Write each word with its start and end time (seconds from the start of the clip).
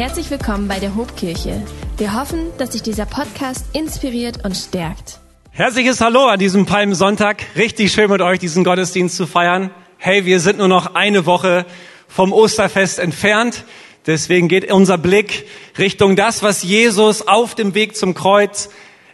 Herzlich 0.00 0.30
willkommen 0.30 0.66
bei 0.66 0.80
der 0.80 0.96
Hobkirche. 0.96 1.60
Wir 1.98 2.18
hoffen, 2.18 2.46
dass 2.56 2.72
sich 2.72 2.80
dieser 2.80 3.04
Podcast 3.04 3.66
inspiriert 3.74 4.46
und 4.46 4.56
stärkt. 4.56 5.20
Herzliches 5.50 6.00
Hallo 6.00 6.24
an 6.24 6.38
diesem 6.38 6.64
Palmsonntag. 6.64 7.44
Richtig 7.54 7.92
schön 7.92 8.08
mit 8.08 8.22
euch 8.22 8.38
diesen 8.38 8.64
Gottesdienst 8.64 9.14
zu 9.14 9.26
feiern. 9.26 9.70
Hey, 9.98 10.24
wir 10.24 10.40
sind 10.40 10.56
nur 10.56 10.68
noch 10.68 10.94
eine 10.94 11.26
Woche 11.26 11.66
vom 12.08 12.32
Osterfest 12.32 12.98
entfernt. 12.98 13.64
Deswegen 14.06 14.48
geht 14.48 14.72
unser 14.72 14.96
Blick 14.96 15.46
Richtung 15.76 16.16
das, 16.16 16.42
was 16.42 16.62
Jesus 16.62 17.28
auf 17.28 17.54
dem 17.54 17.74
Weg 17.74 17.94
zum 17.94 18.14
Kreuz 18.14 18.70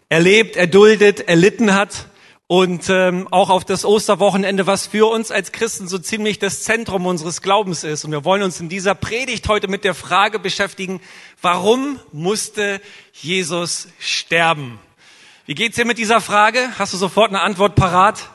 erlebt, 0.08 0.54
erduldet, 0.54 1.28
erlitten 1.28 1.74
hat 1.74 2.06
und 2.48 2.88
ähm, 2.90 3.26
auch 3.32 3.50
auf 3.50 3.64
das 3.64 3.84
Osterwochenende, 3.84 4.66
was 4.66 4.86
für 4.86 5.10
uns 5.10 5.32
als 5.32 5.50
Christen 5.50 5.88
so 5.88 5.98
ziemlich 5.98 6.38
das 6.38 6.62
Zentrum 6.62 7.06
unseres 7.06 7.42
Glaubens 7.42 7.82
ist. 7.82 8.04
Und 8.04 8.12
wir 8.12 8.24
wollen 8.24 8.42
uns 8.42 8.60
in 8.60 8.68
dieser 8.68 8.94
Predigt 8.94 9.48
heute 9.48 9.66
mit 9.66 9.82
der 9.82 9.94
Frage 9.94 10.38
beschäftigen, 10.38 11.00
warum 11.42 11.98
musste 12.12 12.80
Jesus 13.12 13.88
sterben? 13.98 14.78
Wie 15.46 15.54
geht's 15.54 15.76
dir 15.76 15.84
mit 15.84 15.98
dieser 15.98 16.20
Frage? 16.20 16.60
Hast 16.78 16.92
du 16.92 16.96
sofort 16.96 17.30
eine 17.30 17.40
Antwort 17.40 17.74
parat? 17.74 18.30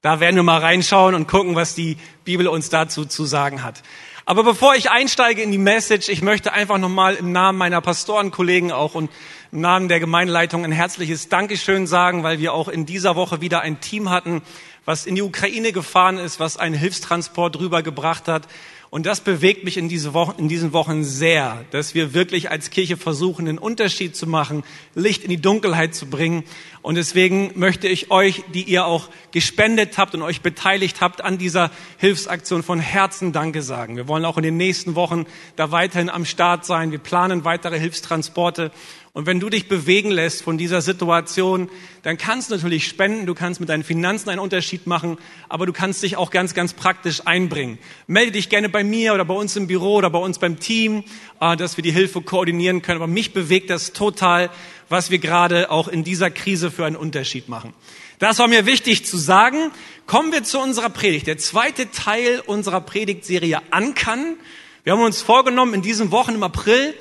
Da 0.00 0.18
werden 0.18 0.34
wir 0.34 0.42
mal 0.42 0.58
reinschauen 0.58 1.14
und 1.14 1.28
gucken, 1.28 1.54
was 1.54 1.76
die 1.76 1.96
Bibel 2.24 2.48
uns 2.48 2.68
dazu 2.68 3.04
zu 3.04 3.24
sagen 3.24 3.62
hat. 3.62 3.82
Aber 4.24 4.44
bevor 4.44 4.74
ich 4.74 4.90
einsteige 4.90 5.42
in 5.42 5.52
die 5.52 5.58
Message, 5.58 6.08
ich 6.08 6.22
möchte 6.22 6.52
einfach 6.52 6.78
nochmal 6.78 7.14
im 7.14 7.32
Namen 7.32 7.58
meiner 7.58 7.80
Pastorenkollegen 7.80 8.72
auch 8.72 8.94
und 8.94 9.10
im 9.52 9.60
Namen 9.60 9.88
der 9.88 10.00
Gemeindeleitung 10.00 10.64
ein 10.64 10.72
herzliches 10.72 11.28
Dankeschön 11.28 11.86
sagen, 11.86 12.22
weil 12.22 12.38
wir 12.38 12.54
auch 12.54 12.68
in 12.68 12.86
dieser 12.86 13.16
Woche 13.16 13.42
wieder 13.42 13.60
ein 13.60 13.82
Team 13.82 14.08
hatten, 14.08 14.40
was 14.86 15.04
in 15.04 15.14
die 15.14 15.20
Ukraine 15.20 15.72
gefahren 15.72 16.16
ist, 16.16 16.40
was 16.40 16.56
einen 16.56 16.74
Hilfstransport 16.74 17.60
rübergebracht 17.60 18.28
hat. 18.28 18.48
Und 18.88 19.06
das 19.06 19.20
bewegt 19.20 19.64
mich 19.64 19.78
in, 19.78 19.88
diese 19.88 20.12
Wochen, 20.12 20.38
in 20.38 20.48
diesen 20.48 20.74
Wochen 20.74 21.02
sehr, 21.02 21.64
dass 21.70 21.94
wir 21.94 22.12
wirklich 22.12 22.50
als 22.50 22.68
Kirche 22.68 22.98
versuchen, 22.98 23.48
einen 23.48 23.56
Unterschied 23.56 24.14
zu 24.14 24.26
machen, 24.26 24.64
Licht 24.94 25.24
in 25.24 25.30
die 25.30 25.40
Dunkelheit 25.40 25.94
zu 25.94 26.10
bringen. 26.10 26.44
Und 26.82 26.96
deswegen 26.96 27.52
möchte 27.54 27.88
ich 27.88 28.10
euch, 28.10 28.44
die 28.52 28.64
ihr 28.64 28.84
auch 28.84 29.08
gespendet 29.30 29.96
habt 29.96 30.14
und 30.14 30.20
euch 30.20 30.42
beteiligt 30.42 31.00
habt 31.00 31.22
an 31.22 31.38
dieser 31.38 31.70
Hilfsaktion 31.96 32.62
von 32.62 32.80
Herzen 32.80 33.32
Danke 33.32 33.62
sagen. 33.62 33.96
Wir 33.96 34.08
wollen 34.08 34.26
auch 34.26 34.36
in 34.36 34.42
den 34.42 34.58
nächsten 34.58 34.94
Wochen 34.94 35.24
da 35.56 35.70
weiterhin 35.70 36.10
am 36.10 36.26
Start 36.26 36.66
sein. 36.66 36.90
Wir 36.90 36.98
planen 36.98 37.44
weitere 37.44 37.78
Hilfstransporte. 37.78 38.72
Und 39.14 39.26
wenn 39.26 39.40
du 39.40 39.50
dich 39.50 39.68
bewegen 39.68 40.10
lässt 40.10 40.40
von 40.40 40.56
dieser 40.56 40.80
Situation, 40.80 41.68
dann 42.02 42.16
kannst 42.16 42.48
du 42.48 42.54
natürlich 42.54 42.88
spenden, 42.88 43.26
du 43.26 43.34
kannst 43.34 43.60
mit 43.60 43.68
deinen 43.68 43.84
Finanzen 43.84 44.30
einen 44.30 44.40
Unterschied 44.40 44.86
machen, 44.86 45.18
aber 45.50 45.66
du 45.66 45.74
kannst 45.74 46.02
dich 46.02 46.16
auch 46.16 46.30
ganz, 46.30 46.54
ganz 46.54 46.72
praktisch 46.72 47.26
einbringen. 47.26 47.78
Melde 48.06 48.32
dich 48.32 48.48
gerne 48.48 48.70
bei 48.70 48.82
mir 48.82 49.12
oder 49.12 49.26
bei 49.26 49.34
uns 49.34 49.54
im 49.54 49.66
Büro 49.66 49.96
oder 49.96 50.08
bei 50.08 50.18
uns 50.18 50.38
beim 50.38 50.58
Team, 50.58 51.04
äh, 51.42 51.58
dass 51.58 51.76
wir 51.76 51.82
die 51.82 51.92
Hilfe 51.92 52.22
koordinieren 52.22 52.80
können. 52.80 53.02
Aber 53.02 53.06
mich 53.06 53.34
bewegt 53.34 53.68
das 53.68 53.92
total, 53.92 54.48
was 54.88 55.10
wir 55.10 55.18
gerade 55.18 55.70
auch 55.70 55.88
in 55.88 56.04
dieser 56.04 56.30
Krise 56.30 56.70
für 56.70 56.86
einen 56.86 56.96
Unterschied 56.96 57.50
machen. 57.50 57.74
Das 58.18 58.38
war 58.38 58.48
mir 58.48 58.64
wichtig 58.64 59.04
zu 59.04 59.18
sagen. 59.18 59.72
Kommen 60.06 60.32
wir 60.32 60.42
zu 60.42 60.58
unserer 60.58 60.88
Predigt. 60.88 61.26
Der 61.26 61.36
zweite 61.36 61.90
Teil 61.90 62.42
unserer 62.46 62.80
Predigtserie 62.80 63.60
Ankern. 63.72 64.36
Wir 64.84 64.94
haben 64.94 65.02
uns 65.02 65.20
vorgenommen, 65.20 65.74
in 65.74 65.82
diesen 65.82 66.12
Wochen 66.12 66.34
im 66.34 66.42
April 66.42 66.94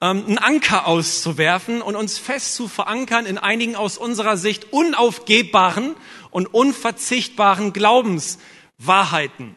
einen 0.00 0.38
Anker 0.38 0.86
auszuwerfen 0.86 1.80
und 1.80 1.96
uns 1.96 2.18
fest 2.18 2.54
zu 2.54 2.68
verankern 2.68 3.26
in 3.26 3.38
einigen 3.38 3.76
aus 3.76 3.96
unserer 3.98 4.36
Sicht 4.36 4.72
unaufgebbaren 4.72 5.94
und 6.30 6.52
unverzichtbaren 6.52 7.72
Glaubenswahrheiten. 7.72 9.56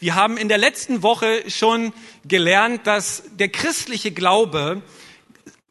Wir 0.00 0.14
haben 0.14 0.36
in 0.36 0.48
der 0.48 0.58
letzten 0.58 1.02
Woche 1.02 1.44
schon 1.48 1.92
gelernt, 2.26 2.86
dass 2.86 3.22
der 3.38 3.48
christliche 3.48 4.10
Glaube 4.10 4.82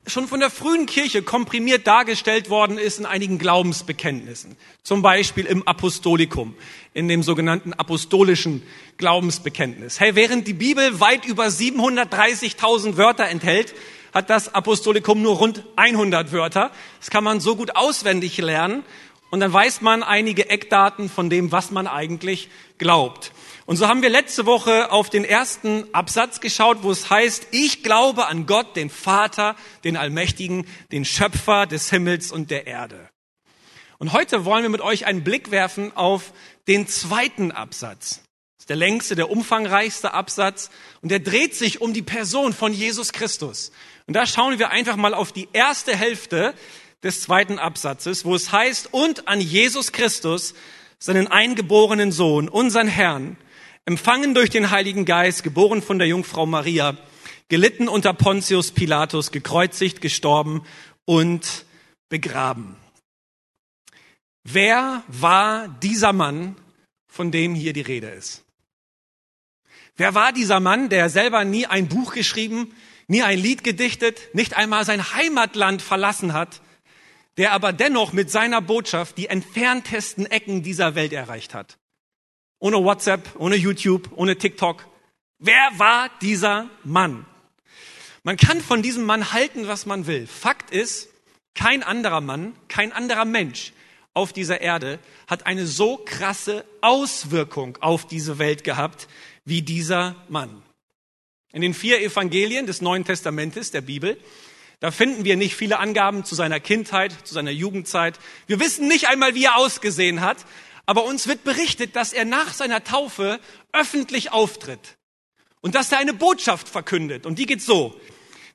schon 0.06 0.28
von 0.28 0.40
der 0.40 0.50
frühen 0.50 0.86
Kirche 0.86 1.22
komprimiert 1.22 1.86
dargestellt 1.86 2.50
worden 2.50 2.78
ist 2.78 3.00
in 3.00 3.06
einigen 3.06 3.38
Glaubensbekenntnissen. 3.38 4.56
Zum 4.84 5.02
Beispiel 5.02 5.46
im 5.46 5.68
Apostolikum, 5.68 6.56
in 6.94 7.10
dem 7.10 7.24
sogenannten 7.24 7.74
apostolischen 7.74 8.64
Glaubensbekenntnis. 8.98 10.00
Hey, 10.00 10.16
während 10.16 10.48
die 10.48 10.54
Bibel 10.54 11.02
weit 11.02 11.26
über 11.26 11.48
730.000 11.48 12.96
Wörter 12.96 13.28
enthält, 13.28 13.76
hat 14.14 14.30
das 14.30 14.54
Apostolikum 14.54 15.22
nur 15.22 15.38
rund 15.38 15.64
100 15.76 16.32
Wörter. 16.32 16.72
Das 17.00 17.10
kann 17.10 17.24
man 17.24 17.40
so 17.40 17.56
gut 17.56 17.76
auswendig 17.76 18.38
lernen 18.38 18.84
und 19.30 19.40
dann 19.40 19.52
weiß 19.52 19.82
man 19.82 20.04
einige 20.04 20.50
Eckdaten 20.50 21.10
von 21.10 21.30
dem, 21.30 21.52
was 21.52 21.72
man 21.72 21.88
eigentlich 21.88 22.50
glaubt. 22.78 23.32
Und 23.66 23.76
so 23.76 23.88
haben 23.90 24.02
wir 24.02 24.10
letzte 24.10 24.46
Woche 24.46 24.92
auf 24.92 25.10
den 25.10 25.26
ersten 25.26 25.94
Absatz 25.94 26.40
geschaut, 26.40 26.84
wo 26.84 26.92
es 26.92 27.10
heißt, 27.10 27.48
ich 27.52 27.84
glaube 27.84 28.28
an 28.28 28.46
Gott, 28.46 28.78
den 28.78 28.90
Vater, 28.90 29.58
den 29.84 29.98
Allmächtigen, 29.98 30.66
den 30.94 31.04
Schöpfer 31.04 31.66
des 31.66 31.90
Himmels 31.90 32.32
und 32.32 32.50
der 32.50 32.66
Erde. 32.66 33.10
Und 33.98 34.14
heute 34.14 34.46
wollen 34.46 34.64
wir 34.64 34.70
mit 34.70 34.82
euch 34.82 35.06
einen 35.06 35.24
Blick 35.24 35.52
werfen 35.52 35.92
auf 35.98 36.32
den 36.68 36.88
zweiten 36.88 37.52
Absatz. 37.52 38.22
Der 38.70 38.76
längste, 38.76 39.16
der 39.16 39.30
umfangreichste 39.30 40.14
Absatz 40.14 40.70
und 41.02 41.10
der 41.10 41.20
dreht 41.20 41.56
sich 41.56 41.82
um 41.82 41.94
die 41.94 42.02
Person 42.02 42.54
von 42.54 42.74
Jesus 42.74 43.14
Christus. 43.14 43.72
Und 44.08 44.14
da 44.16 44.26
schauen 44.26 44.60
wir 44.60 44.70
einfach 44.70 44.96
mal 44.96 45.14
auf 45.14 45.32
die 45.32 45.48
erste 45.54 45.96
Hälfte 45.96 46.54
des 47.04 47.22
zweiten 47.22 47.60
Absatzes, 47.60 48.26
wo 48.26 48.36
es 48.36 48.52
heißt, 48.52 48.94
und 48.94 49.28
an 49.28 49.40
Jesus 49.40 49.92
Christus, 49.92 50.54
seinen 51.00 51.28
eingeborenen 51.28 52.12
Sohn, 52.12 52.50
unseren 52.50 52.88
Herrn, 52.88 53.38
empfangen 53.86 54.34
durch 54.34 54.50
den 54.50 54.72
Heiligen 54.72 55.06
Geist, 55.06 55.44
geboren 55.44 55.82
von 55.82 56.00
der 56.00 56.08
Jungfrau 56.08 56.46
Maria, 56.46 56.98
gelitten 57.50 57.88
unter 57.88 58.14
Pontius 58.14 58.72
Pilatus, 58.72 59.32
gekreuzigt, 59.32 60.02
gestorben 60.02 60.64
und 61.06 61.66
begraben. 62.10 62.76
Wer 64.44 65.04
war 65.08 65.68
dieser 65.68 66.14
Mann, 66.14 66.56
von 67.08 67.32
dem 67.32 67.54
hier 67.54 67.74
die 67.74 67.82
Rede 67.82 68.08
ist? 68.08 68.44
Wer 69.96 70.14
war 70.14 70.32
dieser 70.32 70.60
Mann, 70.60 70.90
der 70.90 71.10
selber 71.10 71.44
nie 71.44 71.66
ein 71.66 71.88
Buch 71.88 72.14
geschrieben, 72.14 72.76
nie 73.08 73.24
ein 73.24 73.40
Lied 73.40 73.64
gedichtet, 73.64 74.20
nicht 74.34 74.56
einmal 74.56 74.86
sein 74.86 75.14
Heimatland 75.14 75.82
verlassen 75.82 76.34
hat, 76.34 76.62
der 77.38 77.52
aber 77.52 77.74
dennoch 77.74 78.14
mit 78.14 78.30
seiner 78.30 78.62
Botschaft 78.62 79.18
die 79.18 79.28
entferntesten 79.28 80.26
Ecken 80.26 80.64
dieser 80.64 80.96
Welt 80.96 81.14
erreicht 81.14 81.54
hat? 81.54 81.78
Ohne 82.60 82.78
WhatsApp, 82.78 83.36
ohne 83.38 83.56
YouTube, 83.56 84.10
ohne 84.16 84.38
TikTok. 84.38 84.86
Wer 85.40 85.70
war 85.78 86.10
dieser 86.22 86.70
Mann? 86.84 87.26
Man 88.24 88.38
kann 88.38 88.62
von 88.62 88.82
diesem 88.82 89.06
Mann 89.06 89.32
halten, 89.32 89.68
was 89.68 89.86
man 89.86 90.08
will. 90.08 90.28
Fakt 90.28 90.72
ist, 90.72 91.10
kein 91.54 91.82
anderer 91.82 92.22
Mann, 92.22 92.56
kein 92.68 92.92
anderer 92.92 93.26
Mensch 93.26 93.74
auf 94.18 94.34
dieser 94.34 94.62
Erde 94.62 95.00
hat 95.28 95.46
eine 95.46 95.68
so 95.68 95.98
krasse 95.98 96.66
Auswirkung 96.82 97.78
auf 97.82 98.08
diese 98.08 98.40
Welt 98.40 98.64
gehabt 98.64 99.08
wie 99.48 99.62
dieser 99.62 100.16
Mann. 100.28 100.62
In 101.54 101.62
den 101.62 101.74
vier 101.74 102.02
Evangelien 102.02 102.68
des 102.68 102.82
Neuen 102.82 103.06
Testamentes 103.06 103.72
der 103.72 103.80
Bibel, 103.80 104.20
da 104.82 104.92
finden 104.92 105.24
wir 105.24 105.38
nicht 105.38 105.56
viele 105.56 105.80
Angaben 105.80 106.26
zu 106.26 106.36
seiner 106.36 106.60
Kindheit, 106.60 107.16
zu 107.24 107.34
seiner 107.34 107.52
Jugendzeit. 107.52 108.20
Wir 108.46 108.60
wissen 108.60 108.90
nicht 108.90 109.08
einmal, 109.08 109.36
wie 109.36 109.46
er 109.46 109.56
ausgesehen 109.56 110.20
hat, 110.20 110.46
aber 110.86 111.06
uns 111.06 111.28
wird 111.28 111.46
berichtet, 111.46 111.96
dass 111.96 112.12
er 112.12 112.26
nach 112.26 112.54
seiner 112.54 112.84
Taufe 112.84 113.40
öffentlich 113.72 114.34
auftritt 114.34 114.98
und 115.62 115.76
dass 115.76 115.94
er 115.94 116.00
eine 116.00 116.14
Botschaft 116.14 116.68
verkündet. 116.68 117.26
Und 117.26 117.40
die 117.40 117.46
geht 117.46 117.62
so. 117.62 117.98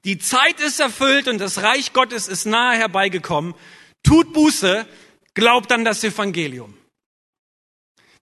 Die 0.05 0.19
Zeit 0.19 0.61
ist 0.61 0.79
erfüllt 0.79 1.27
und 1.27 1.39
das 1.39 1.63
Reich 1.63 1.95
Gottes 1.95 2.29
ist 2.29 2.45
nahe 2.45 2.77
herbeigekommen. 2.77 3.55
Tut 4.03 4.35
Buße, 4.35 4.87
glaubt 5.33 5.73
an 5.73 5.87
das 5.87 6.05
Evangelium. 6.05 6.75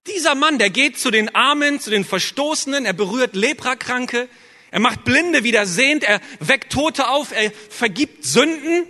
Dieser 0.07 0.35
Mann, 0.35 0.59
der 0.59 0.71
geht 0.71 0.99
zu 0.99 1.11
den 1.11 1.35
Armen, 1.35 1.81
zu 1.81 1.91
den 1.91 2.05
Verstoßenen, 2.05 2.87
er 2.87 2.93
berührt 2.93 3.35
Leprakranke, 3.35 4.29
er 4.71 4.81
macht 4.81 5.05
Blinde 5.05 5.45
wieder 5.45 5.67
sehend, 5.67 6.05
er 6.05 6.21
weckt 6.39 6.73
Tote 6.73 7.09
auf, 7.09 7.33
er 7.33 7.53
vergibt 7.69 8.25
Sünden, 8.25 8.87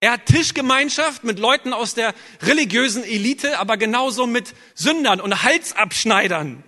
er 0.00 0.12
hat 0.12 0.26
Tischgemeinschaft 0.26 1.22
mit 1.22 1.38
Leuten 1.38 1.72
aus 1.72 1.94
der 1.94 2.12
religiösen 2.42 3.04
Elite, 3.04 3.60
aber 3.60 3.76
genauso 3.76 4.26
mit 4.26 4.52
Sündern 4.74 5.20
und 5.20 5.44
Halsabschneidern. 5.44 6.64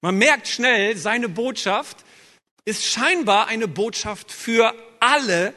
Man 0.00 0.18
merkt 0.18 0.48
schnell, 0.48 0.96
seine 0.96 1.28
Botschaft 1.28 1.98
ist 2.64 2.84
scheinbar 2.84 3.46
eine 3.46 3.68
Botschaft 3.68 4.32
für 4.32 4.74
alle 5.00 5.54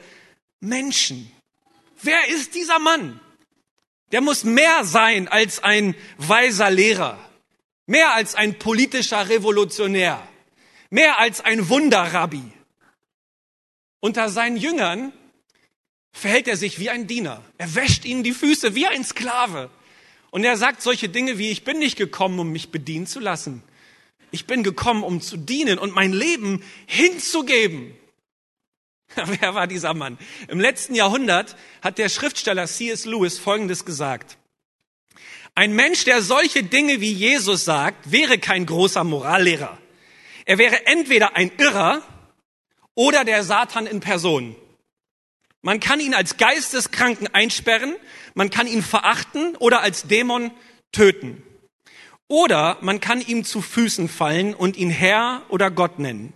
Menschen. 0.59 1.31
Wer 2.01 2.27
ist 2.29 2.55
dieser 2.55 2.79
Mann? 2.79 3.19
Der 4.11 4.21
muss 4.21 4.43
mehr 4.43 4.83
sein 4.83 5.27
als 5.27 5.63
ein 5.63 5.95
weiser 6.17 6.69
Lehrer, 6.69 7.19
mehr 7.91 8.13
als 8.13 8.35
ein 8.35 8.57
politischer 8.57 9.27
Revolutionär, 9.27 10.25
mehr 10.89 11.19
als 11.19 11.41
ein 11.41 11.67
Wunderrabbi. 11.67 12.41
Unter 13.99 14.29
seinen 14.29 14.55
Jüngern 14.55 15.11
verhält 16.13 16.47
er 16.47 16.55
sich 16.55 16.79
wie 16.79 16.89
ein 16.89 17.05
Diener. 17.05 17.43
Er 17.57 17.75
wäscht 17.75 18.05
ihnen 18.05 18.23
die 18.23 18.31
Füße 18.31 18.75
wie 18.75 18.87
ein 18.87 19.03
Sklave. 19.03 19.69
Und 20.29 20.45
er 20.45 20.55
sagt 20.55 20.81
solche 20.81 21.09
Dinge 21.09 21.37
wie, 21.37 21.51
ich 21.51 21.65
bin 21.65 21.79
nicht 21.79 21.97
gekommen, 21.97 22.39
um 22.39 22.53
mich 22.53 22.69
bedienen 22.69 23.07
zu 23.07 23.19
lassen. 23.19 23.61
Ich 24.31 24.47
bin 24.47 24.63
gekommen, 24.63 25.03
um 25.03 25.19
zu 25.19 25.35
dienen 25.35 25.77
und 25.77 25.93
mein 25.93 26.13
Leben 26.13 26.63
hinzugeben. 26.85 27.93
Wer 29.15 29.53
war 29.53 29.67
dieser 29.67 29.93
Mann? 29.93 30.17
Im 30.47 30.61
letzten 30.61 30.95
Jahrhundert 30.95 31.57
hat 31.81 31.97
der 31.97 32.07
Schriftsteller 32.07 32.67
C.S. 32.67 33.03
Lewis 33.03 33.37
Folgendes 33.37 33.83
gesagt. 33.83 34.37
Ein 35.55 35.73
Mensch, 35.73 36.05
der 36.05 36.21
solche 36.21 36.63
Dinge 36.63 37.01
wie 37.01 37.11
Jesus 37.11 37.65
sagt, 37.65 38.11
wäre 38.11 38.37
kein 38.37 38.65
großer 38.65 39.03
Morallehrer. 39.03 39.77
Er 40.45 40.57
wäre 40.57 40.85
entweder 40.87 41.35
ein 41.35 41.51
Irrer 41.57 42.01
oder 42.95 43.25
der 43.25 43.43
Satan 43.43 43.85
in 43.85 43.99
Person. 43.99 44.55
Man 45.61 45.79
kann 45.79 45.99
ihn 45.99 46.13
als 46.13 46.37
Geisteskranken 46.37 47.27
einsperren, 47.27 47.95
man 48.33 48.49
kann 48.49 48.65
ihn 48.65 48.81
verachten 48.81 49.55
oder 49.57 49.81
als 49.81 50.03
Dämon 50.03 50.51
töten. 50.91 51.43
Oder 52.27 52.77
man 52.81 52.99
kann 53.01 53.21
ihm 53.21 53.43
zu 53.43 53.61
Füßen 53.61 54.07
fallen 54.07 54.53
und 54.53 54.77
ihn 54.77 54.89
Herr 54.89 55.43
oder 55.49 55.69
Gott 55.69 55.99
nennen. 55.99 56.33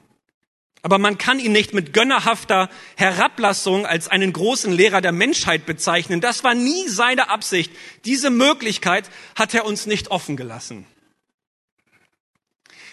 Aber 0.86 1.00
man 1.00 1.18
kann 1.18 1.40
ihn 1.40 1.52
nicht 1.52 1.74
mit 1.74 1.94
gönnerhafter 1.94 2.70
Herablassung 2.96 3.88
als 3.88 4.08
einen 4.08 4.32
großen 4.32 4.72
Lehrer 4.72 5.02
der 5.02 5.14
Menschheit 5.14 5.66
bezeichnen. 5.66 6.22
Das 6.22 6.44
war 6.44 6.54
nie 6.54 6.88
seine 6.88 7.32
Absicht. 7.32 7.72
Diese 8.06 8.30
Möglichkeit 8.30 9.10
hat 9.36 9.56
er 9.56 9.66
uns 9.66 9.88
nicht 9.88 10.12
offen 10.12 10.38
gelassen. 10.38 10.86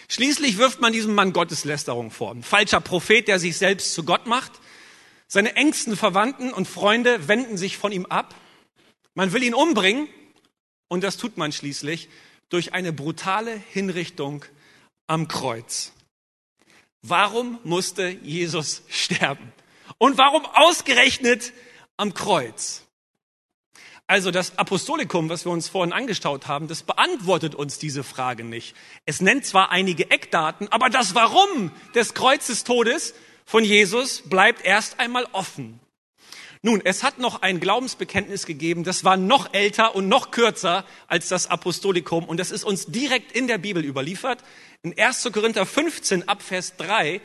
Schließlich 0.09 0.57
wirft 0.57 0.81
man 0.81 0.91
diesem 0.91 1.13
Mann 1.13 1.33
Gotteslästerung 1.33 2.09
vor. 2.09 2.31
Ein 2.31 2.41
falscher 2.41 2.81
Prophet, 2.81 3.27
der 3.27 3.37
sich 3.37 3.57
selbst 3.57 3.93
zu 3.93 4.03
Gott 4.03 4.25
macht. 4.25 4.53
Seine 5.27 5.55
engsten 5.55 5.95
Verwandten 5.95 6.51
und 6.51 6.67
Freunde 6.67 7.27
wenden 7.27 7.57
sich 7.57 7.77
von 7.77 7.91
ihm 7.91 8.07
ab. 8.07 8.33
Man 9.13 9.33
will 9.33 9.43
ihn 9.43 9.53
umbringen 9.53 10.07
und 10.87 11.03
das 11.03 11.17
tut 11.17 11.37
man 11.37 11.51
schließlich 11.51 12.09
durch 12.49 12.73
eine 12.73 12.91
brutale 12.91 13.61
Hinrichtung 13.69 14.45
am 15.05 15.27
Kreuz. 15.27 15.93
Warum 17.03 17.59
musste 17.65 18.07
Jesus 18.07 18.81
sterben? 18.89 19.51
Und 19.97 20.17
warum 20.17 20.45
ausgerechnet 20.45 21.51
am 21.97 22.13
Kreuz? 22.13 22.83
Also 24.07 24.31
das 24.31 24.57
Apostolikum, 24.57 25.29
was 25.29 25.45
wir 25.45 25.51
uns 25.51 25.67
vorhin 25.67 25.91
angeschaut 25.91 26.47
haben, 26.47 26.67
das 26.69 26.83
beantwortet 26.83 27.55
uns 27.55 27.77
diese 27.77 28.03
Frage 28.03 28.45
nicht. 28.45 28.75
Es 29.05 29.19
nennt 29.19 29.45
zwar 29.45 29.69
einige 29.69 30.11
Eckdaten, 30.11 30.69
aber 30.69 30.89
das 30.89 31.13
Warum 31.13 31.71
des 31.93 32.13
Kreuzestodes 32.13 33.13
von 33.45 33.65
Jesus 33.65 34.23
bleibt 34.29 34.63
erst 34.65 34.99
einmal 34.99 35.27
offen. 35.33 35.79
Nun, 36.65 36.81
es 36.85 37.03
hat 37.03 37.19
noch 37.19 37.41
ein 37.41 37.59
Glaubensbekenntnis 37.59 38.45
gegeben, 38.45 38.85
das 38.85 39.03
war 39.03 39.17
noch 39.17 39.53
älter 39.53 39.95
und 39.95 40.07
noch 40.07 40.31
kürzer 40.31 40.85
als 41.07 41.27
das 41.27 41.47
Apostolikum 41.47 42.23
und 42.23 42.37
das 42.37 42.51
ist 42.51 42.63
uns 42.63 42.85
direkt 42.85 43.33
in 43.33 43.47
der 43.47 43.57
Bibel 43.57 43.83
überliefert. 43.83 44.41
In 44.81 44.97
1. 44.97 45.29
Korinther 45.33 45.65
15 45.65 46.29
ab 46.29 46.41
Vers 46.41 46.77
3 46.77 47.19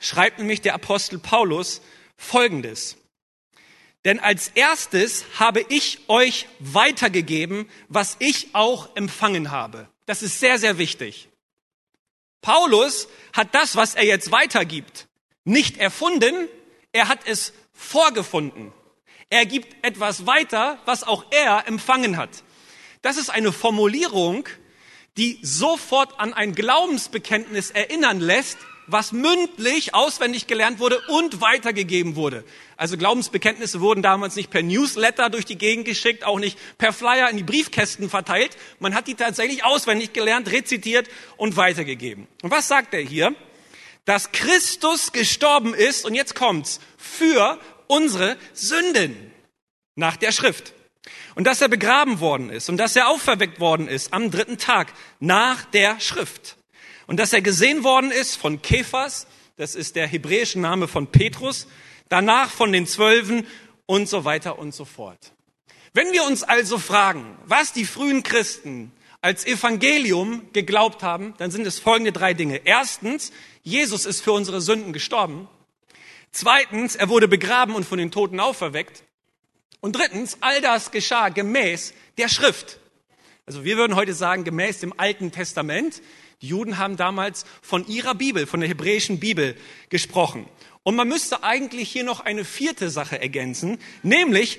schreibt 0.00 0.40
nämlich 0.40 0.62
der 0.62 0.74
Apostel 0.74 1.20
Paulus 1.20 1.80
Folgendes. 2.16 2.96
Denn 4.04 4.18
als 4.18 4.48
erstes 4.48 5.26
habe 5.38 5.64
ich 5.68 6.00
euch 6.08 6.48
weitergegeben, 6.58 7.70
was 7.86 8.16
ich 8.18 8.48
auch 8.52 8.96
empfangen 8.96 9.52
habe. 9.52 9.88
Das 10.06 10.22
ist 10.22 10.40
sehr, 10.40 10.58
sehr 10.58 10.78
wichtig. 10.78 11.28
Paulus 12.40 13.06
hat 13.32 13.54
das, 13.54 13.76
was 13.76 13.94
er 13.94 14.04
jetzt 14.04 14.32
weitergibt, 14.32 15.06
nicht 15.44 15.76
erfunden, 15.76 16.48
er 16.90 17.06
hat 17.06 17.20
es 17.26 17.52
vorgefunden. 17.72 18.72
Er 19.30 19.46
gibt 19.46 19.84
etwas 19.84 20.26
weiter, 20.26 20.78
was 20.84 21.04
auch 21.04 21.24
er 21.30 21.66
empfangen 21.66 22.16
hat. 22.16 22.42
Das 23.00 23.16
ist 23.16 23.30
eine 23.30 23.52
Formulierung, 23.52 24.48
die 25.16 25.38
sofort 25.42 26.18
an 26.20 26.32
ein 26.32 26.54
Glaubensbekenntnis 26.54 27.70
erinnern 27.70 28.20
lässt, 28.20 28.58
was 28.86 29.12
mündlich 29.12 29.94
auswendig 29.94 30.46
gelernt 30.46 30.80
wurde 30.80 31.00
und 31.08 31.40
weitergegeben 31.40 32.16
wurde. 32.16 32.44
Also 32.76 32.96
Glaubensbekenntnisse 32.96 33.80
wurden 33.80 34.02
damals 34.02 34.36
nicht 34.36 34.50
per 34.50 34.62
Newsletter 34.62 35.30
durch 35.30 35.44
die 35.44 35.56
Gegend 35.56 35.84
geschickt, 35.84 36.24
auch 36.24 36.38
nicht 36.38 36.58
per 36.78 36.92
Flyer 36.92 37.30
in 37.30 37.36
die 37.36 37.42
Briefkästen 37.42 38.10
verteilt. 38.10 38.56
Man 38.80 38.94
hat 38.94 39.06
die 39.06 39.14
tatsächlich 39.14 39.64
auswendig 39.64 40.12
gelernt, 40.12 40.50
rezitiert 40.50 41.08
und 41.36 41.56
weitergegeben. 41.56 42.26
Und 42.42 42.50
was 42.50 42.68
sagt 42.68 42.92
er 42.94 43.00
hier? 43.00 43.34
Dass 44.04 44.32
Christus 44.32 45.12
gestorben 45.12 45.74
ist, 45.74 46.04
und 46.04 46.14
jetzt 46.14 46.34
kommt's, 46.34 46.80
für 46.96 47.58
unsere 47.86 48.36
Sünden 48.52 49.32
nach 49.94 50.16
der 50.16 50.32
Schrift. 50.32 50.72
Und 51.34 51.46
dass 51.46 51.60
er 51.60 51.68
begraben 51.68 52.20
worden 52.20 52.50
ist 52.50 52.68
und 52.68 52.76
dass 52.76 52.96
er 52.96 53.08
auferweckt 53.08 53.58
worden 53.58 53.88
ist 53.88 54.12
am 54.12 54.30
dritten 54.30 54.58
Tag 54.58 54.92
nach 55.18 55.64
der 55.64 55.98
Schrift 55.98 56.56
und 57.06 57.18
dass 57.18 57.32
er 57.32 57.42
gesehen 57.42 57.84
worden 57.84 58.10
ist 58.10 58.36
von 58.36 58.62
Kephas, 58.62 59.26
das 59.56 59.74
ist 59.74 59.96
der 59.96 60.06
hebräische 60.06 60.60
Name 60.60 60.88
von 60.88 61.06
Petrus, 61.08 61.66
danach 62.08 62.50
von 62.50 62.72
den 62.72 62.86
Zwölfen 62.86 63.46
und 63.86 64.08
so 64.08 64.24
weiter 64.24 64.58
und 64.58 64.74
so 64.74 64.84
fort. 64.84 65.32
Wenn 65.92 66.12
wir 66.12 66.24
uns 66.24 66.42
also 66.42 66.78
fragen, 66.78 67.36
was 67.44 67.72
die 67.72 67.84
frühen 67.84 68.22
Christen 68.22 68.92
als 69.22 69.46
Evangelium 69.46 70.52
geglaubt 70.52 71.02
haben, 71.02 71.34
dann 71.38 71.50
sind 71.50 71.66
es 71.66 71.78
folgende 71.78 72.12
drei 72.12 72.34
Dinge. 72.34 72.60
Erstens, 72.64 73.32
Jesus 73.62 74.04
ist 74.04 74.20
für 74.20 74.32
unsere 74.32 74.60
Sünden 74.60 74.92
gestorben. 74.92 75.48
Zweitens, 76.32 76.96
er 76.96 77.08
wurde 77.08 77.28
begraben 77.28 77.74
und 77.74 77.84
von 77.84 77.98
den 77.98 78.10
Toten 78.10 78.40
auferweckt. 78.40 79.04
Und 79.80 79.96
drittens, 79.96 80.38
all 80.40 80.60
das 80.60 80.90
geschah 80.90 81.28
gemäß 81.28 81.94
der 82.18 82.28
Schrift. 82.28 82.78
Also 83.46 83.64
wir 83.64 83.76
würden 83.76 83.96
heute 83.96 84.12
sagen, 84.12 84.44
gemäß 84.44 84.80
dem 84.80 84.98
Alten 84.98 85.30
Testament. 85.30 86.02
Die 86.40 86.48
Juden 86.48 86.78
haben 86.78 86.96
damals 86.96 87.44
von 87.60 87.86
ihrer 87.86 88.14
Bibel, 88.16 88.46
von 88.46 88.60
der 88.60 88.68
hebräischen 88.68 89.20
Bibel 89.20 89.56
gesprochen. 89.88 90.48
Und 90.82 90.96
man 90.96 91.06
müsste 91.06 91.44
eigentlich 91.44 91.90
hier 91.90 92.02
noch 92.02 92.20
eine 92.20 92.44
vierte 92.44 92.90
Sache 92.90 93.20
ergänzen, 93.20 93.78
nämlich 94.02 94.58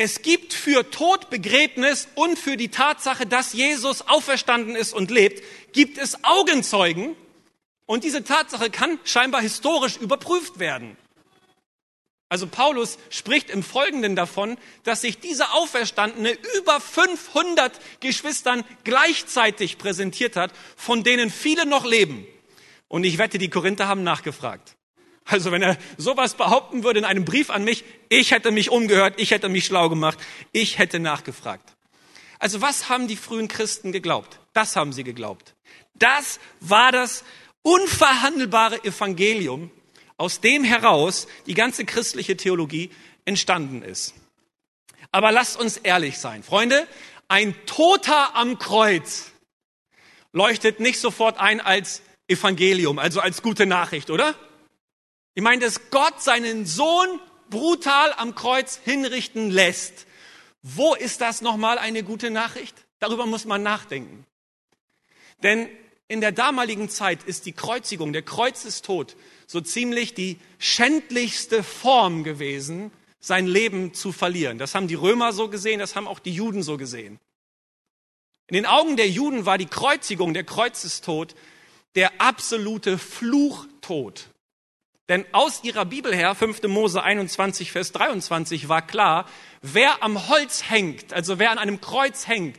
es 0.00 0.22
gibt 0.22 0.52
für 0.52 0.88
Tod, 0.92 1.28
Begräbnis 1.28 2.06
und 2.14 2.38
für 2.38 2.56
die 2.56 2.68
Tatsache, 2.68 3.26
dass 3.26 3.52
Jesus 3.52 4.02
auferstanden 4.02 4.76
ist 4.76 4.94
und 4.94 5.10
lebt, 5.10 5.42
gibt 5.72 5.98
es 5.98 6.22
Augenzeugen. 6.22 7.16
Und 7.84 8.04
diese 8.04 8.22
Tatsache 8.22 8.70
kann 8.70 9.00
scheinbar 9.02 9.40
historisch 9.40 9.96
überprüft 9.96 10.60
werden. 10.60 10.96
Also 12.28 12.46
Paulus 12.46 12.96
spricht 13.10 13.50
im 13.50 13.64
Folgenden 13.64 14.14
davon, 14.14 14.56
dass 14.84 15.00
sich 15.00 15.18
dieser 15.18 15.52
Auferstandene 15.54 16.38
über 16.56 16.80
500 16.80 17.72
Geschwistern 17.98 18.62
gleichzeitig 18.84 19.78
präsentiert 19.78 20.36
hat, 20.36 20.52
von 20.76 21.02
denen 21.02 21.28
viele 21.28 21.66
noch 21.66 21.84
leben. 21.84 22.24
Und 22.86 23.02
ich 23.02 23.18
wette, 23.18 23.38
die 23.38 23.50
Korinther 23.50 23.88
haben 23.88 24.04
nachgefragt. 24.04 24.77
Also 25.28 25.52
wenn 25.52 25.62
er 25.62 25.76
sowas 25.98 26.34
behaupten 26.34 26.84
würde 26.84 27.00
in 27.00 27.04
einem 27.04 27.26
Brief 27.26 27.50
an 27.50 27.62
mich, 27.62 27.84
ich 28.08 28.30
hätte 28.30 28.50
mich 28.50 28.70
umgehört, 28.70 29.14
ich 29.18 29.30
hätte 29.30 29.50
mich 29.50 29.66
schlau 29.66 29.90
gemacht, 29.90 30.18
ich 30.52 30.78
hätte 30.78 30.98
nachgefragt. 30.98 31.76
Also 32.38 32.62
was 32.62 32.88
haben 32.88 33.08
die 33.08 33.16
frühen 33.16 33.46
Christen 33.46 33.92
geglaubt? 33.92 34.40
Das 34.54 34.74
haben 34.74 34.94
sie 34.94 35.04
geglaubt. 35.04 35.54
Das 35.94 36.40
war 36.60 36.92
das 36.92 37.24
unverhandelbare 37.60 38.82
Evangelium, 38.84 39.70
aus 40.16 40.40
dem 40.40 40.64
heraus 40.64 41.28
die 41.46 41.54
ganze 41.54 41.84
christliche 41.84 42.36
Theologie 42.36 42.90
entstanden 43.26 43.82
ist. 43.82 44.14
Aber 45.12 45.30
lasst 45.30 45.60
uns 45.60 45.76
ehrlich 45.76 46.18
sein. 46.18 46.42
Freunde, 46.42 46.88
ein 47.28 47.54
Toter 47.66 48.34
am 48.34 48.58
Kreuz 48.58 49.32
leuchtet 50.32 50.80
nicht 50.80 51.00
sofort 51.00 51.38
ein 51.38 51.60
als 51.60 52.00
Evangelium, 52.28 52.98
also 52.98 53.20
als 53.20 53.42
gute 53.42 53.66
Nachricht, 53.66 54.08
oder? 54.08 54.34
Ich 55.38 55.44
meine, 55.44 55.64
dass 55.64 55.90
Gott 55.90 56.20
seinen 56.20 56.66
Sohn 56.66 57.20
brutal 57.48 58.12
am 58.14 58.34
Kreuz 58.34 58.80
hinrichten 58.84 59.52
lässt. 59.52 60.08
Wo 60.62 60.96
ist 60.96 61.20
das 61.20 61.42
nochmal 61.42 61.78
eine 61.78 62.02
gute 62.02 62.30
Nachricht? 62.30 62.74
Darüber 62.98 63.24
muss 63.24 63.44
man 63.44 63.62
nachdenken. 63.62 64.26
Denn 65.44 65.68
in 66.08 66.20
der 66.20 66.32
damaligen 66.32 66.88
Zeit 66.88 67.22
ist 67.22 67.46
die 67.46 67.52
Kreuzigung, 67.52 68.12
der 68.12 68.22
Kreuzestod, 68.22 69.14
so 69.46 69.60
ziemlich 69.60 70.12
die 70.12 70.40
schändlichste 70.58 71.62
Form 71.62 72.24
gewesen, 72.24 72.90
sein 73.20 73.46
Leben 73.46 73.94
zu 73.94 74.10
verlieren. 74.10 74.58
Das 74.58 74.74
haben 74.74 74.88
die 74.88 74.96
Römer 74.96 75.32
so 75.32 75.48
gesehen, 75.48 75.78
das 75.78 75.94
haben 75.94 76.08
auch 76.08 76.18
die 76.18 76.34
Juden 76.34 76.64
so 76.64 76.76
gesehen. 76.76 77.20
In 78.48 78.54
den 78.54 78.66
Augen 78.66 78.96
der 78.96 79.08
Juden 79.08 79.46
war 79.46 79.56
die 79.56 79.66
Kreuzigung, 79.66 80.34
der 80.34 80.42
Kreuzestod, 80.42 81.36
der 81.94 82.20
absolute 82.20 82.98
Fluchtod. 82.98 84.30
Denn 85.08 85.24
aus 85.32 85.64
ihrer 85.64 85.86
Bibel 85.86 86.14
her, 86.14 86.34
5. 86.34 86.62
Mose 86.64 87.02
21, 87.02 87.72
Vers 87.72 87.92
23, 87.92 88.68
war 88.68 88.86
klar, 88.86 89.26
wer 89.62 90.02
am 90.02 90.28
Holz 90.28 90.68
hängt, 90.68 91.12
also 91.14 91.38
wer 91.38 91.50
an 91.50 91.58
einem 91.58 91.80
Kreuz 91.80 92.28
hängt, 92.28 92.58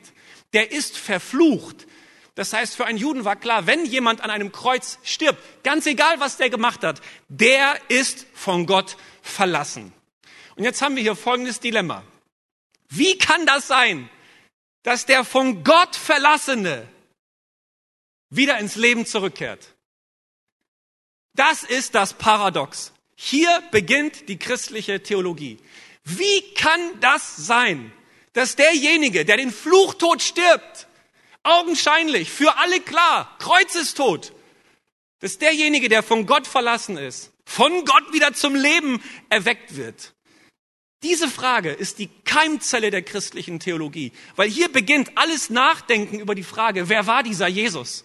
der 0.53 0.71
ist 0.71 0.97
verflucht. 0.97 1.85
Das 2.33 2.53
heißt, 2.53 2.75
für 2.75 2.85
einen 2.85 2.97
Juden 2.97 3.25
war 3.25 3.35
klar, 3.35 3.67
wenn 3.67 3.85
jemand 3.85 4.21
an 4.21 4.31
einem 4.31 4.51
Kreuz 4.51 4.97
stirbt, 5.03 5.63
ganz 5.63 5.85
egal, 5.85 6.19
was 6.19 6.37
der 6.37 6.49
gemacht 6.49 6.83
hat, 6.83 7.01
der 7.27 7.77
ist 7.89 8.25
von 8.33 8.65
Gott 8.65 8.97
verlassen. 9.21 9.93
Und 10.55 10.63
jetzt 10.63 10.81
haben 10.81 10.95
wir 10.95 11.03
hier 11.03 11.15
folgendes 11.15 11.59
Dilemma. 11.59 12.03
Wie 12.89 13.17
kann 13.17 13.45
das 13.45 13.67
sein, 13.67 14.09
dass 14.83 15.05
der 15.05 15.23
von 15.23 15.63
Gott 15.63 15.95
Verlassene 15.95 16.87
wieder 18.29 18.57
ins 18.57 18.75
Leben 18.75 19.05
zurückkehrt? 19.05 19.75
Das 21.39 21.63
ist 21.63 21.95
das 21.95 22.15
Paradox. 22.15 22.91
Hier 23.15 23.63
beginnt 23.71 24.27
die 24.27 24.37
christliche 24.37 25.01
Theologie. 25.01 25.57
Wie 26.03 26.41
kann 26.53 26.81
das 26.99 27.37
sein, 27.37 27.93
dass 28.33 28.57
derjenige, 28.57 29.23
der 29.23 29.37
den 29.37 29.49
Fluchtod 29.49 30.21
stirbt, 30.21 30.87
augenscheinlich, 31.43 32.29
für 32.29 32.57
alle 32.57 32.81
klar, 32.81 33.37
Kreuzestod, 33.39 34.33
dass 35.21 35.37
derjenige, 35.37 35.87
der 35.87 36.03
von 36.03 36.25
Gott 36.25 36.45
verlassen 36.45 36.97
ist, 36.97 37.31
von 37.45 37.85
Gott 37.85 38.11
wieder 38.11 38.33
zum 38.33 38.53
Leben 38.53 39.01
erweckt 39.29 39.77
wird. 39.77 40.13
Diese 41.03 41.29
Frage 41.29 41.71
ist 41.71 41.99
die 41.99 42.09
Keimzelle 42.25 42.91
der 42.91 43.01
christlichen 43.01 43.61
Theologie, 43.61 44.11
weil 44.35 44.49
hier 44.49 44.69
beginnt 44.69 45.17
alles 45.17 45.49
Nachdenken 45.49 46.19
über 46.19 46.35
die 46.35 46.43
Frage, 46.43 46.89
wer 46.89 47.07
war 47.07 47.23
dieser 47.23 47.47
Jesus? 47.47 48.03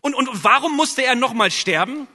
Und, 0.00 0.16
und, 0.16 0.28
warum 0.42 0.74
musste 0.74 1.04
er 1.04 1.14
nochmal 1.14 1.52
sterben? 1.52 2.08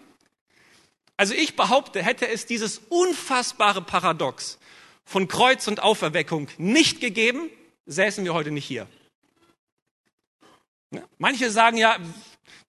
Also 1.17 1.34
ich 1.34 1.55
behaupte, 1.55 2.01
hätte 2.01 2.27
es 2.27 2.46
dieses 2.46 2.82
unfassbare 2.89 3.82
Paradox 3.82 4.58
von 5.05 5.27
Kreuz 5.27 5.67
und 5.67 5.82
Auferweckung 5.82 6.48
nicht 6.58 7.00
gegeben, 7.01 7.50
säßen 7.86 8.24
wir 8.24 8.34
heute 8.34 8.51
nicht 8.51 8.65
hier. 8.65 8.88
Manche 11.17 11.51
sagen 11.51 11.77
ja, 11.77 11.98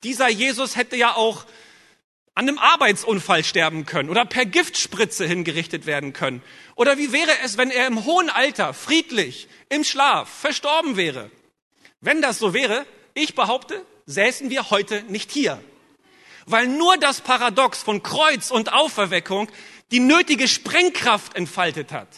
dieser 0.03 0.29
Jesus 0.29 0.77
hätte 0.77 0.97
ja 0.97 1.15
auch 1.15 1.47
an 2.35 2.49
einem 2.49 2.59
Arbeitsunfall 2.59 3.45
sterben 3.45 3.87
können 3.87 4.11
oder 4.11 4.25
per 4.25 4.45
Giftspritze 4.45 5.25
hingerichtet 5.27 5.87
werden 5.87 6.13
können. 6.13 6.43
Oder 6.75 6.99
wie 6.99 7.13
wäre 7.13 7.31
es, 7.45 7.57
wenn 7.59 7.71
er 7.71 7.87
im 7.87 8.05
hohen 8.05 8.29
Alter, 8.29 8.75
friedlich, 8.75 9.49
im 9.69 9.85
Schlaf, 9.85 10.29
verstorben 10.29 10.97
wäre? 10.97 11.31
Wenn 12.01 12.21
das 12.21 12.39
so 12.39 12.53
wäre, 12.53 12.87
ich 13.15 13.35
behaupte, 13.35 13.85
säßen 14.07 14.51
wir 14.51 14.71
heute 14.71 15.05
nicht 15.05 15.31
hier. 15.31 15.63
Weil 16.47 16.67
nur 16.69 16.97
das 16.97 17.21
Paradox 17.21 17.83
von 17.83 18.03
Kreuz 18.03 18.51
und 18.51 18.73
Auferweckung 18.73 19.49
die 19.91 20.01
nötige 20.01 20.49
Sprengkraft 20.49 21.37
entfaltet 21.37 21.93
hat. 21.93 22.09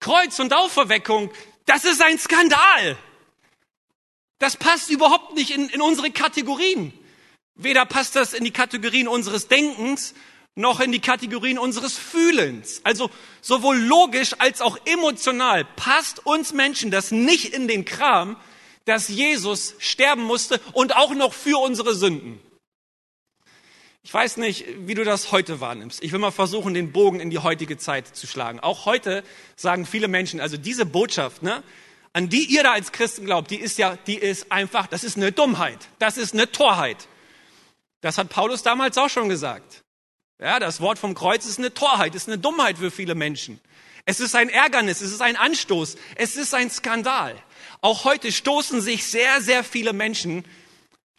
Kreuz 0.00 0.38
und 0.38 0.52
Auferweckung, 0.52 1.30
das 1.66 1.84
ist 1.84 2.02
ein 2.02 2.18
Skandal. 2.18 2.98
Das 4.38 4.56
passt 4.56 4.90
überhaupt 4.90 5.34
nicht 5.34 5.50
in, 5.50 5.68
in 5.68 5.80
unsere 5.80 6.10
Kategorien. 6.10 6.92
Weder 7.54 7.86
passt 7.86 8.16
das 8.16 8.34
in 8.34 8.44
die 8.44 8.50
Kategorien 8.50 9.08
unseres 9.08 9.48
Denkens, 9.48 10.14
noch 10.56 10.80
in 10.80 10.92
die 10.92 11.00
Kategorien 11.00 11.58
unseres 11.58 11.96
Fühlens. 11.96 12.80
Also 12.84 13.10
sowohl 13.40 13.78
logisch 13.78 14.34
als 14.38 14.60
auch 14.60 14.78
emotional 14.84 15.64
passt 15.76 16.24
uns 16.26 16.52
Menschen 16.52 16.90
das 16.90 17.10
nicht 17.10 17.52
in 17.52 17.68
den 17.68 17.84
Kram, 17.84 18.36
dass 18.84 19.08
Jesus 19.08 19.74
sterben 19.78 20.22
musste 20.22 20.60
und 20.72 20.96
auch 20.96 21.14
noch 21.14 21.32
für 21.32 21.58
unsere 21.58 21.94
Sünden. 21.94 22.40
Ich 24.06 24.12
weiß 24.12 24.36
nicht, 24.36 24.66
wie 24.80 24.94
du 24.94 25.02
das 25.02 25.32
heute 25.32 25.60
wahrnimmst. 25.62 26.02
Ich 26.04 26.12
will 26.12 26.18
mal 26.18 26.30
versuchen, 26.30 26.74
den 26.74 26.92
Bogen 26.92 27.20
in 27.20 27.30
die 27.30 27.38
heutige 27.38 27.78
Zeit 27.78 28.06
zu 28.06 28.26
schlagen. 28.26 28.60
Auch 28.60 28.84
heute 28.84 29.24
sagen 29.56 29.86
viele 29.86 30.08
Menschen, 30.08 30.40
also 30.40 30.58
diese 30.58 30.84
Botschaft, 30.84 31.42
ne, 31.42 31.62
an 32.12 32.28
die 32.28 32.44
ihr 32.44 32.62
da 32.62 32.72
als 32.72 32.92
Christen 32.92 33.24
glaubt, 33.24 33.50
die 33.50 33.56
ist 33.58 33.78
ja, 33.78 33.96
die 34.06 34.16
ist 34.16 34.52
einfach, 34.52 34.86
das 34.86 35.04
ist 35.04 35.16
eine 35.16 35.32
Dummheit. 35.32 35.88
Das 35.98 36.18
ist 36.18 36.34
eine 36.34 36.52
Torheit. 36.52 37.08
Das 38.02 38.18
hat 38.18 38.28
Paulus 38.28 38.62
damals 38.62 38.98
auch 38.98 39.08
schon 39.08 39.30
gesagt. 39.30 39.82
Ja, 40.38 40.60
das 40.60 40.82
Wort 40.82 40.98
vom 40.98 41.14
Kreuz 41.14 41.46
ist 41.46 41.58
eine 41.58 41.72
Torheit, 41.72 42.14
ist 42.14 42.28
eine 42.28 42.36
Dummheit 42.36 42.76
für 42.76 42.90
viele 42.90 43.14
Menschen. 43.14 43.58
Es 44.04 44.20
ist 44.20 44.34
ein 44.34 44.50
Ärgernis, 44.50 45.00
es 45.00 45.12
ist 45.12 45.22
ein 45.22 45.36
Anstoß, 45.36 45.96
es 46.16 46.36
ist 46.36 46.52
ein 46.52 46.68
Skandal. 46.68 47.42
Auch 47.80 48.04
heute 48.04 48.32
stoßen 48.32 48.82
sich 48.82 49.06
sehr, 49.06 49.40
sehr 49.40 49.64
viele 49.64 49.94
Menschen 49.94 50.44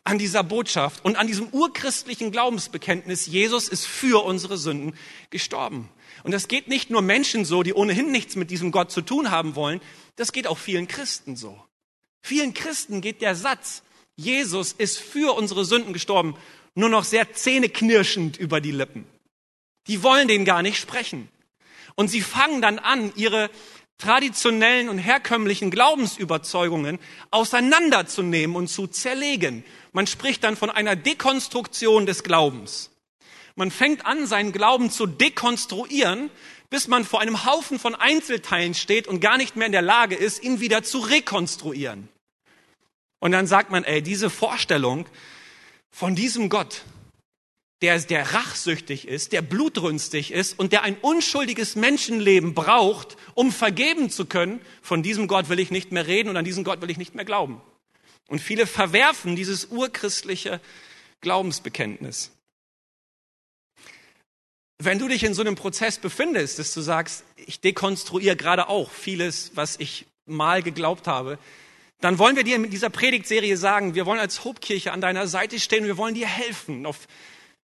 an 0.06 0.20
dieser 0.20 0.44
Botschaft 0.44 1.04
und 1.04 1.18
an 1.18 1.28
diesem 1.28 1.48
urchristlichen 1.48 2.32
Glaubensbekenntnis, 2.32 3.26
Jesus 3.26 3.68
ist 3.68 3.86
für 3.86 4.24
unsere 4.24 4.58
Sünden 4.58 4.96
gestorben. 5.32 5.90
Und 6.24 6.32
das 6.32 6.48
geht 6.48 6.68
nicht 6.68 6.92
nur 6.92 7.02
Menschen 7.02 7.44
so, 7.44 7.64
die 7.64 7.74
ohnehin 7.74 8.12
nichts 8.12 8.36
mit 8.36 8.52
diesem 8.52 8.72
Gott 8.72 8.92
zu 8.92 9.02
tun 9.02 9.32
haben 9.32 9.56
wollen, 9.56 9.82
das 10.16 10.32
geht 10.32 10.48
auch 10.48 10.60
vielen 10.60 10.88
Christen 10.88 11.36
so. 11.36 11.60
Vielen 12.22 12.54
Christen 12.54 13.02
geht 13.02 13.22
der 13.22 13.36
Satz, 13.36 13.84
Jesus 14.16 14.74
ist 14.74 15.00
für 15.00 15.36
unsere 15.36 15.66
Sünden 15.66 15.92
gestorben, 15.92 16.36
nur 16.76 16.90
noch 16.90 17.04
sehr 17.04 17.34
zähneknirschend 17.34 18.38
über 18.38 18.62
die 18.62 18.72
Lippen. 18.72 19.06
Die 19.88 20.04
wollen 20.04 20.28
den 20.28 20.46
gar 20.46 20.62
nicht 20.62 20.80
sprechen. 20.80 21.30
Und 21.96 22.10
sie 22.10 22.22
fangen 22.22 22.62
dann 22.62 22.78
an, 22.80 23.12
ihre 23.16 23.50
traditionellen 23.98 24.90
und 24.90 24.98
herkömmlichen 24.98 25.72
Glaubensüberzeugungen 25.72 27.00
auseinanderzunehmen 27.32 28.56
und 28.56 28.68
zu 28.68 28.88
zerlegen. 28.88 29.64
Man 29.94 30.08
spricht 30.08 30.44
dann 30.44 30.58
von 30.58 30.70
einer 30.70 30.96
Dekonstruktion 30.96 32.06
des 32.06 32.24
Glaubens. 32.24 32.92
Man 33.56 33.72
fängt 33.72 34.06
an, 34.06 34.28
seinen 34.28 34.52
Glauben 34.52 34.92
zu 34.92 35.06
dekonstruieren, 35.06 36.30
bis 36.70 36.88
man 36.90 37.06
vor 37.06 37.22
einem 37.22 37.46
Haufen 37.46 37.80
von 37.80 37.96
Einzelteilen 37.96 38.74
steht 38.74 39.08
und 39.08 39.22
gar 39.22 39.38
nicht 39.38 39.56
mehr 39.56 39.68
in 39.68 39.72
der 39.72 39.82
Lage 39.82 40.16
ist, 40.16 40.44
ihn 40.44 40.60
wieder 40.60 40.84
zu 40.84 41.00
rekonstruieren. 41.00 42.10
Und 43.20 43.32
dann 43.32 43.48
sagt 43.48 43.72
man, 43.72 43.86
ey, 43.86 44.02
diese 44.02 44.30
Vorstellung 44.30 45.06
von 45.90 46.16
diesem 46.16 46.50
Gott, 46.50 46.82
der, 47.86 48.00
der 48.00 48.34
rachsüchtig 48.34 49.08
ist, 49.08 49.32
der 49.32 49.44
blutrünstig 49.44 50.32
ist 50.32 50.58
und 50.58 50.72
der 50.72 50.82
ein 50.82 50.98
unschuldiges 50.98 51.76
Menschenleben 51.76 52.56
braucht, 52.56 53.16
um 53.36 53.52
vergeben 53.52 54.10
zu 54.10 54.26
können, 54.26 54.60
von 54.82 55.04
diesem 55.04 55.28
Gott 55.28 55.50
will 55.50 55.60
ich 55.60 55.70
nicht 55.70 55.92
mehr 55.92 56.08
reden 56.08 56.30
und 56.30 56.38
an 56.38 56.46
diesen 56.46 56.64
Gott 56.64 56.82
will 56.82 56.90
ich 56.90 56.98
nicht 56.98 57.14
mehr 57.14 57.26
glauben. 57.26 57.62
Und 58.28 58.40
viele 58.42 58.66
verwerfen 58.66 59.36
dieses 59.36 59.66
urchristliche 59.66 60.60
Glaubensbekenntnis. 61.22 62.32
Wenn 64.80 64.98
du 64.98 65.08
dich 65.08 65.24
in 65.24 65.36
so 65.36 65.42
einem 65.42 65.54
Prozess 65.54 66.00
befindest, 66.00 66.58
dass 66.58 66.74
du 66.74 66.82
sagst, 66.82 67.24
ich 67.36 67.60
dekonstruiere 67.60 68.36
gerade 68.36 68.68
auch 68.68 68.90
vieles, 68.90 69.52
was 69.54 69.80
ich 69.80 70.08
mal 70.26 70.64
geglaubt 70.64 71.06
habe, 71.06 71.38
dann 72.02 72.18
wollen 72.18 72.36
wir 72.36 72.44
dir 72.44 72.56
in 72.56 72.68
dieser 72.72 72.90
Predigtserie 72.90 73.58
sagen, 73.58 73.94
wir 73.94 74.08
wollen 74.08 74.20
als 74.20 74.44
Hobkirche 74.44 74.92
an 74.92 75.02
deiner 75.02 75.28
Seite 75.28 75.60
stehen, 75.60 75.86
wir 75.86 75.98
wollen 75.98 76.16
dir 76.16 76.28
helfen, 76.28 76.88
auf 76.88 77.08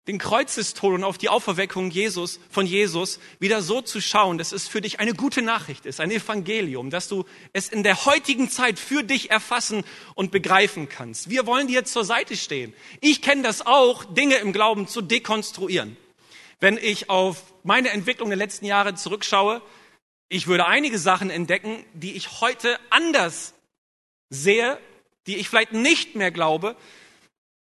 den 0.08 0.18
Kreuzestod 0.18 0.96
und 0.96 1.04
auf 1.04 1.20
die 1.20 1.30
Auferweckung 1.30 1.92
Jesus, 1.92 2.40
von 2.50 2.66
Jesus 2.66 3.20
wieder 3.40 3.62
so 3.62 3.82
zu 3.82 4.02
schauen, 4.02 4.40
dass 4.40 4.52
es 4.52 4.68
für 4.68 4.82
dich 4.82 5.00
eine 5.00 5.14
gute 5.14 5.44
Nachricht 5.44 5.86
ist, 5.86 6.00
ein 6.00 6.10
Evangelium, 6.10 6.90
dass 6.90 7.08
du 7.08 7.26
es 7.54 7.70
in 7.70 7.84
der 7.84 8.06
heutigen 8.06 8.50
Zeit 8.50 8.80
für 8.80 9.04
dich 9.04 9.30
erfassen 9.30 9.84
und 10.16 10.32
begreifen 10.32 10.90
kannst. 10.90 11.30
Wir 11.30 11.46
wollen 11.46 11.68
dir 11.68 11.86
zur 11.86 12.04
Seite 12.04 12.36
stehen. 12.36 12.74
Ich 13.00 13.22
kenne 13.22 13.44
das 13.44 13.66
auch, 13.66 14.04
Dinge 14.04 14.38
im 14.38 14.54
Glauben 14.54 14.88
zu 14.88 15.02
dekonstruieren. 15.02 15.98
Wenn 16.60 16.78
ich 16.78 17.10
auf 17.10 17.44
meine 17.64 17.90
Entwicklung 17.90 18.30
der 18.30 18.38
letzten 18.38 18.66
Jahre 18.66 18.96
zurückschaue, 18.96 19.62
ich 20.30 20.48
würde 20.48 20.66
einige 20.66 20.98
Sachen 20.98 21.30
entdecken, 21.30 21.84
die 21.94 22.14
ich 22.14 22.42
heute 22.42 22.80
anders 22.90 23.54
sehe, 24.30 24.80
die 25.28 25.36
ich 25.36 25.50
vielleicht 25.50 25.74
nicht 25.74 26.16
mehr 26.16 26.32
glaube, 26.32 26.76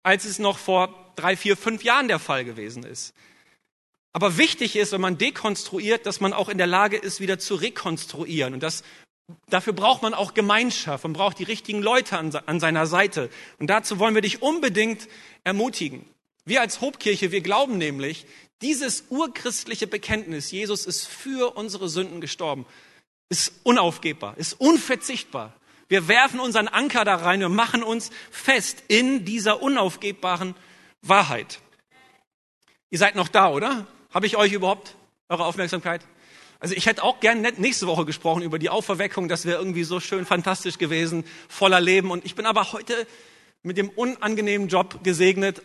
als 0.05 0.25
es 0.25 0.39
noch 0.39 0.59
vor 0.59 1.08
drei, 1.19 1.37
vier, 1.37 1.57
fünf 1.57 1.83
Jahren 1.83 2.09
der 2.09 2.19
Fall 2.19 2.45
gewesen 2.45 2.85
ist. 2.85 3.15
Aber 4.13 4.37
wichtig 4.37 4.77
ist, 4.77 4.93
wenn 4.93 5.01
man 5.01 5.19
dekonstruiert, 5.19 6.07
dass 6.07 6.21
man 6.21 6.33
auch 6.33 6.49
in 6.49 6.59
der 6.59 6.67
Lage 6.67 6.97
ist, 6.97 7.21
wieder 7.21 7.39
zu 7.39 7.55
rekonstruieren. 7.55 8.55
Und 8.55 8.63
das, 8.63 8.83
dafür 9.49 9.73
braucht 9.73 10.03
man 10.03 10.15
auch 10.15 10.35
Gemeinschaft. 10.35 11.05
Man 11.05 11.13
braucht 11.13 11.39
die 11.39 11.45
richtigen 11.45 11.83
Leute 11.83 12.19
an, 12.19 12.35
an 12.35 12.61
seiner 12.61 12.87
Seite. 12.87 13.31
Und 13.59 13.69
dazu 13.69 13.99
wollen 13.99 14.15
wir 14.15 14.23
dich 14.23 14.43
unbedingt 14.43 15.09
ermutigen. 15.45 16.05
Wir 16.45 16.63
als 16.63 16.81
Hobkirche, 16.81 17.31
wir 17.31 17.43
glauben 17.43 17.79
nämlich, 17.79 18.27
dieses 18.63 19.05
urchristliche 19.11 19.87
Bekenntnis, 19.87 20.51
Jesus 20.51 20.87
ist 20.87 21.07
für 21.07 21.57
unsere 21.57 21.89
Sünden 21.89 22.21
gestorben, 22.21 22.67
ist 23.29 23.53
unaufgebbar, 23.63 24.37
ist 24.37 24.55
unverzichtbar. 24.55 25.55
Wir 25.89 26.09
werfen 26.09 26.41
unseren 26.41 26.69
Anker 26.69 27.05
da 27.05 27.17
rein 27.17 27.45
und 27.45 27.55
machen 27.55 27.83
uns 27.83 28.11
fest 28.31 28.83
in 28.89 29.25
dieser 29.25 29.63
unaufgebbaren 29.63 30.55
Wahrheit. 31.03 31.61
Ihr 32.91 32.99
seid 32.99 33.17
noch 33.17 33.29
da, 33.29 33.51
oder? 33.51 33.87
Habe 34.13 34.27
ich 34.27 34.37
euch 34.37 34.53
überhaupt 34.53 34.97
eure 35.29 35.45
Aufmerksamkeit? 35.45 36.03
Also 36.61 36.75
ich 36.75 36.87
hätte 36.87 37.05
auch 37.05 37.21
gern 37.21 37.43
nächste 37.59 37.87
Woche 37.87 38.05
gesprochen 38.05 38.43
über 38.43 38.59
die 38.59 38.69
Auferweckung, 38.69 39.29
das 39.29 39.45
wäre 39.45 39.59
irgendwie 39.59 39.85
so 39.85 40.01
schön 40.01 40.27
fantastisch 40.27 40.79
gewesen, 40.79 41.25
voller 41.49 41.81
Leben. 41.81 42.11
Und 42.11 42.25
ich 42.25 42.35
bin 42.35 42.47
aber 42.47 42.73
heute 42.73 43.07
mit 43.63 43.77
dem 43.77 43.91
unangenehmen 43.91 44.69
Job 44.69 45.05
gesegnet, 45.05 45.63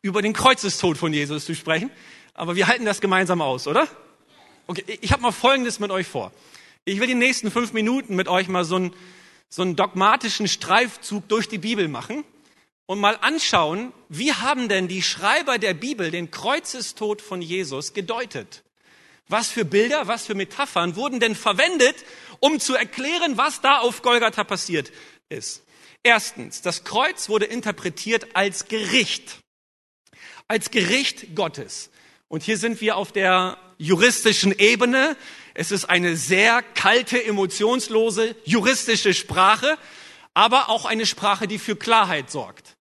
über 0.00 0.22
den 0.22 0.32
Kreuzestod 0.32 0.96
von 0.96 1.12
Jesus 1.12 1.44
zu 1.44 1.54
sprechen. 1.54 1.90
Aber 2.34 2.56
wir 2.56 2.66
halten 2.66 2.86
das 2.86 3.00
gemeinsam 3.00 3.42
aus, 3.42 3.66
oder? 3.66 3.86
Okay, 4.66 4.98
ich 5.00 5.12
habe 5.12 5.22
mal 5.22 5.32
Folgendes 5.32 5.80
mit 5.80 5.90
euch 5.90 6.06
vor. 6.06 6.32
Ich 6.84 6.98
will 6.98 7.06
die 7.06 7.14
nächsten 7.14 7.50
fünf 7.50 7.72
Minuten 7.72 8.16
mit 8.16 8.28
euch 8.28 8.48
mal 8.48 8.64
so 8.64 8.76
einen, 8.76 8.94
so 9.48 9.62
einen 9.62 9.76
dogmatischen 9.76 10.48
Streifzug 10.48 11.28
durch 11.28 11.48
die 11.48 11.58
Bibel 11.58 11.88
machen 11.88 12.24
und 12.92 13.00
mal 13.00 13.16
anschauen, 13.22 13.94
wie 14.10 14.34
haben 14.34 14.68
denn 14.68 14.86
die 14.86 15.00
Schreiber 15.00 15.56
der 15.56 15.72
Bibel 15.72 16.10
den 16.10 16.30
Kreuzestod 16.30 17.22
von 17.22 17.40
Jesus 17.40 17.94
gedeutet? 17.94 18.64
Was 19.28 19.48
für 19.48 19.64
Bilder, 19.64 20.08
was 20.08 20.26
für 20.26 20.34
Metaphern 20.34 20.94
wurden 20.94 21.18
denn 21.18 21.34
verwendet, 21.34 21.96
um 22.38 22.60
zu 22.60 22.74
erklären, 22.74 23.38
was 23.38 23.62
da 23.62 23.78
auf 23.78 24.02
Golgatha 24.02 24.44
passiert 24.44 24.92
ist? 25.30 25.64
Erstens, 26.02 26.60
das 26.60 26.84
Kreuz 26.84 27.30
wurde 27.30 27.46
interpretiert 27.46 28.36
als 28.36 28.66
Gericht, 28.66 29.38
als 30.46 30.70
Gericht 30.70 31.34
Gottes. 31.34 31.88
Und 32.28 32.42
hier 32.42 32.58
sind 32.58 32.82
wir 32.82 32.98
auf 32.98 33.10
der 33.10 33.56
juristischen 33.78 34.52
Ebene. 34.58 35.16
Es 35.54 35.70
ist 35.70 35.86
eine 35.86 36.14
sehr 36.14 36.62
kalte, 36.62 37.24
emotionslose, 37.24 38.36
juristische 38.44 39.14
Sprache, 39.14 39.78
aber 40.34 40.68
auch 40.68 40.84
eine 40.84 41.06
Sprache, 41.06 41.48
die 41.48 41.58
für 41.58 41.76
Klarheit 41.76 42.30
sorgt. 42.30 42.76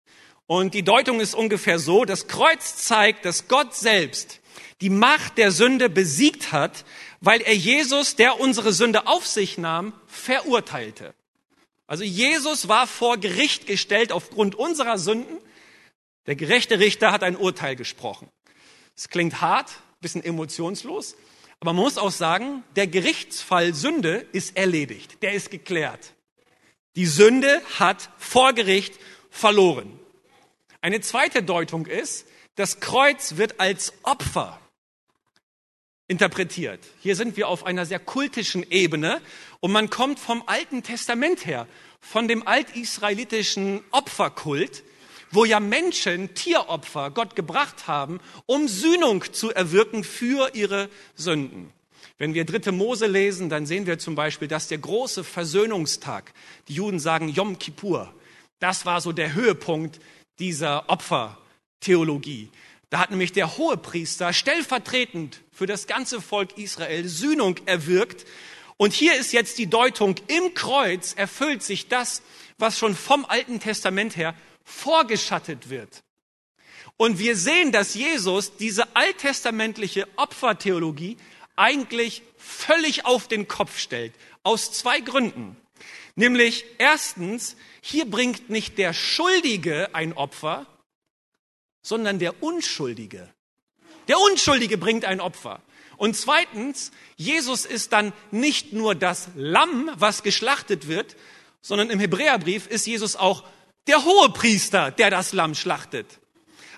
Und 0.51 0.73
die 0.73 0.83
Deutung 0.83 1.21
ist 1.21 1.33
ungefähr 1.33 1.79
so, 1.79 2.03
das 2.03 2.27
Kreuz 2.27 2.75
zeigt, 2.75 3.23
dass 3.23 3.47
Gott 3.47 3.73
selbst 3.73 4.41
die 4.81 4.89
Macht 4.89 5.37
der 5.37 5.49
Sünde 5.49 5.89
besiegt 5.89 6.51
hat, 6.51 6.83
weil 7.21 7.39
er 7.39 7.55
Jesus, 7.55 8.17
der 8.17 8.37
unsere 8.37 8.73
Sünde 8.73 9.07
auf 9.07 9.25
sich 9.25 9.57
nahm, 9.57 9.93
verurteilte. 10.07 11.13
Also 11.87 12.03
Jesus 12.03 12.67
war 12.67 12.85
vor 12.85 13.17
Gericht 13.17 13.65
gestellt 13.65 14.11
aufgrund 14.11 14.55
unserer 14.55 14.97
Sünden. 14.97 15.37
Der 16.25 16.35
gerechte 16.35 16.79
Richter 16.79 17.13
hat 17.13 17.23
ein 17.23 17.37
Urteil 17.37 17.77
gesprochen. 17.77 18.27
Es 18.93 19.07
klingt 19.07 19.39
hart, 19.39 19.71
bisschen 20.01 20.21
emotionslos, 20.21 21.15
aber 21.61 21.71
man 21.71 21.83
muss 21.85 21.97
auch 21.97 22.11
sagen, 22.11 22.65
der 22.75 22.87
Gerichtsfall 22.87 23.73
Sünde 23.73 24.27
ist 24.33 24.57
erledigt, 24.57 25.23
der 25.23 25.31
ist 25.31 25.49
geklärt. 25.49 26.13
Die 26.97 27.05
Sünde 27.05 27.61
hat 27.79 28.09
vor 28.17 28.51
Gericht 28.51 28.99
verloren. 29.29 29.97
Eine 30.81 30.99
zweite 31.01 31.43
Deutung 31.43 31.85
ist, 31.85 32.25
das 32.55 32.79
Kreuz 32.79 33.37
wird 33.37 33.59
als 33.59 33.93
Opfer 34.01 34.59
interpretiert. 36.07 36.79
Hier 36.99 37.15
sind 37.15 37.37
wir 37.37 37.47
auf 37.47 37.67
einer 37.67 37.85
sehr 37.85 37.99
kultischen 37.99 38.69
Ebene 38.69 39.21
und 39.59 39.71
man 39.71 39.91
kommt 39.91 40.19
vom 40.19 40.43
Alten 40.47 40.81
Testament 40.81 41.45
her, 41.45 41.67
von 41.99 42.27
dem 42.27 42.47
altisraelitischen 42.47 43.81
Opferkult, 43.91 44.83
wo 45.29 45.45
ja 45.45 45.59
Menschen 45.59 46.33
Tieropfer 46.33 47.11
Gott 47.11 47.35
gebracht 47.35 47.87
haben, 47.87 48.19
um 48.47 48.67
Sühnung 48.67 49.23
zu 49.31 49.53
erwirken 49.53 50.03
für 50.03 50.55
ihre 50.55 50.89
Sünden. 51.15 51.71
Wenn 52.17 52.33
wir 52.33 52.43
dritte 52.43 52.71
Mose 52.71 53.05
lesen, 53.05 53.49
dann 53.49 53.67
sehen 53.67 53.85
wir 53.85 53.99
zum 53.99 54.15
Beispiel, 54.15 54.47
dass 54.47 54.67
der 54.67 54.79
große 54.79 55.23
Versöhnungstag, 55.23 56.33
die 56.67 56.73
Juden 56.73 56.99
sagen 56.99 57.29
Yom 57.29 57.59
Kippur, 57.59 58.11
das 58.59 58.85
war 58.85 58.99
so 58.99 59.11
der 59.11 59.33
Höhepunkt 59.33 59.99
dieser 60.41 60.89
Opfertheologie. 60.89 62.49
Da 62.89 62.99
hat 62.99 63.11
nämlich 63.11 63.31
der 63.31 63.57
Hohepriester 63.57 64.33
stellvertretend 64.33 65.39
für 65.53 65.67
das 65.67 65.87
ganze 65.87 66.19
Volk 66.19 66.57
Israel 66.57 67.07
Sühnung 67.07 67.55
erwirkt. 67.65 68.25
Und 68.75 68.91
hier 68.91 69.15
ist 69.15 69.31
jetzt 69.31 69.59
die 69.59 69.67
Deutung, 69.67 70.15
im 70.27 70.53
Kreuz 70.55 71.13
erfüllt 71.13 71.61
sich 71.63 71.87
das, 71.87 72.23
was 72.57 72.77
schon 72.77 72.95
vom 72.95 73.23
Alten 73.25 73.59
Testament 73.59 74.17
her 74.17 74.33
vorgeschattet 74.65 75.69
wird. 75.69 76.03
Und 76.97 77.19
wir 77.19 77.37
sehen, 77.37 77.71
dass 77.71 77.93
Jesus 77.93 78.57
diese 78.57 78.95
alttestamentliche 78.95 80.07
Opfertheologie 80.17 81.17
eigentlich 81.55 82.23
völlig 82.37 83.05
auf 83.05 83.27
den 83.27 83.47
Kopf 83.47 83.77
stellt. 83.77 84.13
Aus 84.43 84.71
zwei 84.71 84.99
Gründen. 84.99 85.55
Nämlich 86.21 86.65
erstens, 86.77 87.55
hier 87.81 88.05
bringt 88.05 88.51
nicht 88.51 88.77
der 88.77 88.93
Schuldige 88.93 89.95
ein 89.95 90.13
Opfer, 90.13 90.67
sondern 91.81 92.19
der 92.19 92.43
Unschuldige. 92.43 93.27
Der 94.07 94.19
Unschuldige 94.19 94.77
bringt 94.77 95.03
ein 95.03 95.19
Opfer. 95.19 95.63
Und 95.97 96.15
zweitens, 96.15 96.91
Jesus 97.15 97.65
ist 97.65 97.91
dann 97.91 98.13
nicht 98.29 98.71
nur 98.71 98.93
das 98.93 99.29
Lamm, 99.33 99.89
was 99.95 100.21
geschlachtet 100.21 100.87
wird, 100.87 101.15
sondern 101.63 101.89
im 101.89 101.99
Hebräerbrief 101.99 102.67
ist 102.67 102.85
Jesus 102.85 103.15
auch 103.15 103.43
der 103.87 104.05
Hohepriester, 104.05 104.91
der 104.91 105.09
das 105.09 105.33
Lamm 105.33 105.55
schlachtet. 105.55 106.19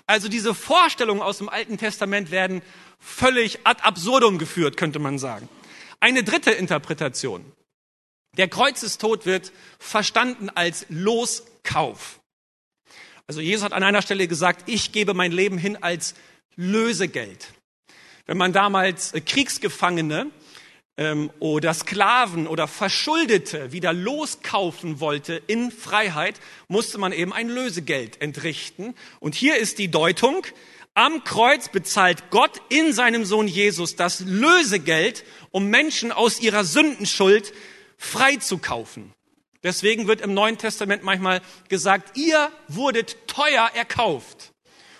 Also 0.06 0.28
diese 0.28 0.54
Vorstellungen 0.54 1.20
aus 1.20 1.36
dem 1.36 1.50
Alten 1.50 1.76
Testament 1.76 2.30
werden 2.30 2.62
völlig 2.98 3.58
ad 3.64 3.82
absurdum 3.82 4.38
geführt, 4.38 4.78
könnte 4.78 5.00
man 5.00 5.18
sagen. 5.18 5.50
Eine 6.00 6.24
dritte 6.24 6.52
Interpretation. 6.52 7.44
Der 8.36 8.48
Kreuzestod 8.48 9.26
wird 9.26 9.52
verstanden 9.78 10.50
als 10.50 10.86
Loskauf. 10.88 12.20
Also 13.26 13.40
Jesus 13.40 13.64
hat 13.64 13.72
an 13.72 13.82
einer 13.82 14.02
Stelle 14.02 14.28
gesagt, 14.28 14.68
ich 14.68 14.92
gebe 14.92 15.14
mein 15.14 15.32
Leben 15.32 15.56
hin 15.56 15.78
als 15.80 16.14
Lösegeld. 16.56 17.52
Wenn 18.26 18.36
man 18.36 18.52
damals 18.52 19.12
äh, 19.12 19.20
Kriegsgefangene 19.20 20.30
ähm, 20.96 21.30
oder 21.38 21.72
Sklaven 21.74 22.46
oder 22.46 22.68
Verschuldete 22.68 23.72
wieder 23.72 23.92
loskaufen 23.92 25.00
wollte 25.00 25.42
in 25.46 25.70
Freiheit, 25.70 26.40
musste 26.68 26.98
man 26.98 27.12
eben 27.12 27.32
ein 27.32 27.48
Lösegeld 27.48 28.20
entrichten. 28.20 28.94
Und 29.20 29.34
hier 29.34 29.56
ist 29.56 29.78
die 29.78 29.90
Deutung, 29.90 30.46
am 30.94 31.24
Kreuz 31.24 31.70
bezahlt 31.70 32.30
Gott 32.30 32.60
in 32.68 32.92
seinem 32.92 33.24
Sohn 33.24 33.48
Jesus 33.48 33.96
das 33.96 34.20
Lösegeld, 34.20 35.24
um 35.50 35.66
Menschen 35.66 36.12
aus 36.12 36.40
ihrer 36.40 36.62
Sündenschuld 36.62 37.52
frei 37.96 38.36
zu 38.36 38.58
kaufen. 38.58 39.12
Deswegen 39.62 40.06
wird 40.06 40.20
im 40.20 40.34
Neuen 40.34 40.58
Testament 40.58 41.02
manchmal 41.02 41.40
gesagt, 41.68 42.16
ihr 42.16 42.52
wurdet 42.68 43.16
teuer 43.26 43.70
erkauft. 43.74 44.52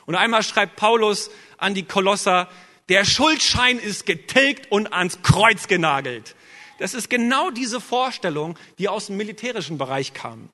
Und 0.07 0.15
einmal 0.15 0.43
schreibt 0.43 0.77
Paulus 0.77 1.31
an 1.59 1.75
die 1.75 1.85
Kolosser, 1.85 2.49
der 2.89 3.05
Schuldschein 3.05 3.79
ist 3.79 4.07
getilgt 4.07 4.71
und 4.73 4.93
ans 4.93 5.21
Kreuz 5.23 5.69
genagelt. 5.69 6.35
Das 6.79 6.95
ist 6.95 7.09
genau 7.09 7.51
diese 7.51 7.81
Vorstellung, 7.81 8.59
die 8.79 8.89
aus 8.89 9.07
dem 9.07 9.17
militärischen 9.17 9.79
Bereich 9.79 10.13
kam. 10.13 10.49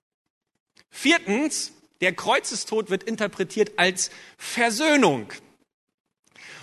Viertens, 0.91 1.73
der 2.01 2.13
Kreuzestod 2.13 2.91
wird 2.91 3.05
interpretiert 3.05 3.73
als 3.79 4.11
Versöhnung. 4.37 5.33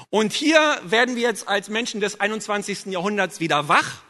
Und 0.09 0.33
hier 0.33 0.79
werden 0.83 1.15
wir 1.15 1.23
jetzt 1.23 1.47
als 1.47 1.69
Menschen 1.69 2.01
des 2.01 2.19
21. 2.19 2.87
Jahrhunderts 2.87 3.39
wieder 3.39 3.67
wach 3.67 4.03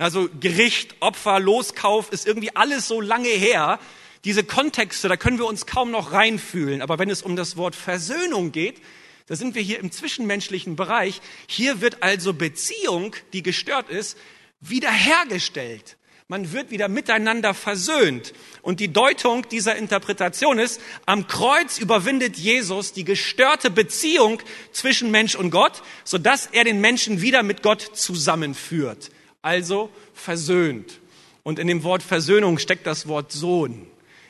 also 0.00 0.30
Gericht, 0.40 0.96
Opfer, 1.00 1.38
Loskauf 1.40 2.10
ist 2.10 2.26
irgendwie 2.26 2.56
alles 2.56 2.88
so 2.88 3.02
lange 3.02 3.28
her. 3.28 3.78
Diese 4.24 4.44
Kontexte, 4.44 5.08
da 5.08 5.18
können 5.18 5.38
wir 5.38 5.44
uns 5.44 5.66
kaum 5.66 5.90
noch 5.90 6.12
reinfühlen. 6.12 6.80
Aber 6.80 6.98
wenn 6.98 7.10
es 7.10 7.22
um 7.22 7.36
das 7.36 7.58
Wort 7.58 7.74
Versöhnung 7.76 8.50
geht, 8.50 8.80
da 9.26 9.36
sind 9.36 9.54
wir 9.54 9.60
hier 9.60 9.78
im 9.78 9.92
zwischenmenschlichen 9.92 10.74
Bereich. 10.74 11.20
Hier 11.46 11.82
wird 11.82 12.02
also 12.02 12.32
Beziehung, 12.32 13.14
die 13.34 13.42
gestört 13.42 13.90
ist, 13.90 14.16
wiederhergestellt. 14.62 15.98
Man 16.28 16.52
wird 16.52 16.70
wieder 16.70 16.88
miteinander 16.88 17.52
versöhnt. 17.52 18.32
Und 18.62 18.80
die 18.80 18.92
Deutung 18.92 19.48
dieser 19.50 19.76
Interpretation 19.76 20.58
ist, 20.58 20.80
am 21.04 21.26
Kreuz 21.26 21.78
überwindet 21.78 22.38
Jesus 22.38 22.94
die 22.94 23.04
gestörte 23.04 23.70
Beziehung 23.70 24.40
zwischen 24.72 25.10
Mensch 25.10 25.34
und 25.34 25.50
Gott, 25.50 25.82
sodass 26.04 26.46
er 26.46 26.64
den 26.64 26.80
Menschen 26.80 27.20
wieder 27.20 27.42
mit 27.42 27.62
Gott 27.62 27.82
zusammenführt 27.82 29.10
also 29.42 29.90
versöhnt. 30.14 31.00
Und 31.42 31.58
in 31.58 31.66
dem 31.66 31.82
Wort 31.82 32.02
Versöhnung 32.02 32.58
steckt 32.58 32.86
das 32.86 33.08
Wort 33.08 33.32
Sohn. 33.32 33.86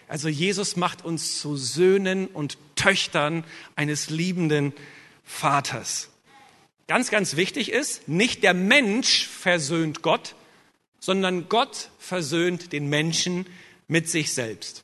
Also 0.09 0.29
Jesus 0.29 0.77
macht 0.77 1.05
uns 1.05 1.41
zu 1.41 1.57
Söhnen 1.57 2.27
und 2.27 2.59
Töchtern 2.75 3.45
eines 3.77 4.11
liebenden 4.11 4.73
Vaters. 5.25 6.09
Ganz, 6.89 7.11
ganz 7.11 7.37
wichtig 7.37 7.71
ist, 7.71 8.09
nicht 8.09 8.43
der 8.43 8.55
Mensch 8.55 9.29
versöhnt 9.29 10.03
Gott, 10.03 10.35
sondern 10.99 11.49
Gott 11.49 11.91
versöhnt 11.99 12.73
den 12.73 12.89
Menschen 12.89 13.47
mit 13.87 14.09
sich 14.09 14.33
selbst. 14.35 14.83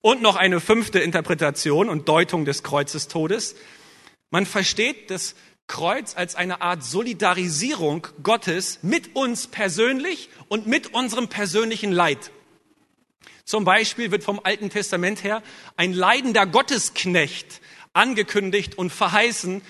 Und 0.00 0.22
noch 0.22 0.36
eine 0.36 0.60
fünfte 0.60 0.98
Interpretation 0.98 1.88
und 1.88 2.08
Deutung 2.08 2.44
des 2.44 2.62
Kreuzestodes. 2.62 3.54
Man 4.30 4.46
versteht 4.46 5.10
dass 5.10 5.34
Kreuz 5.70 6.16
als 6.16 6.34
eine 6.34 6.62
Art 6.62 6.82
Solidarisierung 6.82 8.08
Gottes 8.24 8.80
mit 8.82 9.14
uns 9.14 9.46
persönlich 9.46 10.28
und 10.48 10.66
mit 10.66 10.92
unserem 10.94 11.28
persönlichen 11.28 11.92
Leid. 11.92 12.32
Zum 13.44 13.64
Beispiel 13.64 14.10
wird 14.10 14.24
vom 14.24 14.40
Alten 14.42 14.70
Testament 14.70 15.22
her 15.22 15.44
ein 15.76 15.92
leidender 15.92 16.44
Gottesknecht 16.44 17.60
angekündigt 17.92 18.78
und 18.78 18.90
verheißen. 18.90 19.62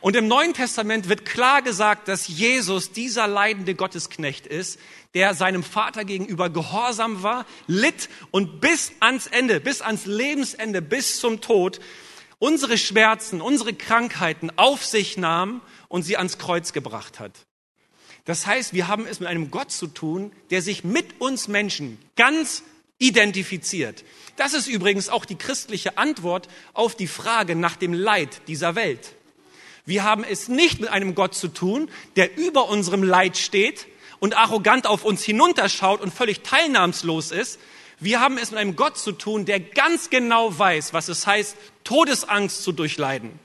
Und 0.00 0.14
im 0.14 0.28
Neuen 0.28 0.54
Testament 0.54 1.08
wird 1.08 1.24
klar 1.24 1.60
gesagt, 1.60 2.06
dass 2.06 2.28
Jesus 2.28 2.92
dieser 2.92 3.26
leidende 3.26 3.74
Gottesknecht 3.74 4.46
ist, 4.46 4.78
der 5.14 5.34
seinem 5.34 5.64
Vater 5.64 6.04
gegenüber 6.04 6.50
gehorsam 6.50 7.24
war, 7.24 7.46
litt 7.66 8.08
und 8.30 8.60
bis 8.60 8.92
ans 9.00 9.26
Ende, 9.26 9.58
bis 9.58 9.82
ans 9.82 10.06
Lebensende, 10.06 10.82
bis 10.82 11.18
zum 11.18 11.40
Tod 11.40 11.80
unsere 12.38 12.78
Schmerzen, 12.78 13.40
unsere 13.40 13.74
Krankheiten 13.74 14.50
auf 14.56 14.84
sich 14.84 15.16
nahm 15.16 15.60
und 15.88 16.02
sie 16.02 16.16
ans 16.16 16.38
Kreuz 16.38 16.72
gebracht 16.72 17.20
hat. 17.20 17.32
Das 18.24 18.46
heißt, 18.46 18.74
wir 18.74 18.88
haben 18.88 19.06
es 19.06 19.20
mit 19.20 19.28
einem 19.28 19.50
Gott 19.50 19.72
zu 19.72 19.86
tun, 19.86 20.32
der 20.50 20.60
sich 20.62 20.84
mit 20.84 21.20
uns 21.20 21.48
Menschen 21.48 21.98
ganz 22.16 22.62
identifiziert. 22.98 24.04
Das 24.36 24.54
ist 24.54 24.66
übrigens 24.66 25.08
auch 25.08 25.24
die 25.24 25.36
christliche 25.36 25.98
Antwort 25.98 26.48
auf 26.74 26.94
die 26.94 27.06
Frage 27.06 27.56
nach 27.56 27.76
dem 27.76 27.92
Leid 27.92 28.42
dieser 28.46 28.74
Welt. 28.74 29.14
Wir 29.86 30.04
haben 30.04 30.24
es 30.24 30.48
nicht 30.48 30.80
mit 30.80 30.90
einem 30.90 31.14
Gott 31.14 31.34
zu 31.34 31.48
tun, 31.48 31.90
der 32.16 32.36
über 32.36 32.68
unserem 32.68 33.02
Leid 33.02 33.38
steht 33.38 33.86
und 34.18 34.36
arrogant 34.36 34.86
auf 34.86 35.04
uns 35.04 35.24
hinunterschaut 35.24 36.00
und 36.02 36.12
völlig 36.12 36.42
teilnahmslos 36.42 37.30
ist, 37.30 37.58
wir 38.00 38.20
haben 38.20 38.38
es 38.38 38.50
mit 38.50 38.60
einem 38.60 38.76
Gott 38.76 38.96
zu 38.98 39.12
tun, 39.12 39.44
der 39.44 39.60
ganz 39.60 40.10
genau 40.10 40.56
weiß, 40.56 40.92
was 40.92 41.08
es 41.08 41.26
heißt, 41.26 41.56
Todesangst 41.84 42.62
zu 42.62 42.72
durchleiden. 42.72 43.38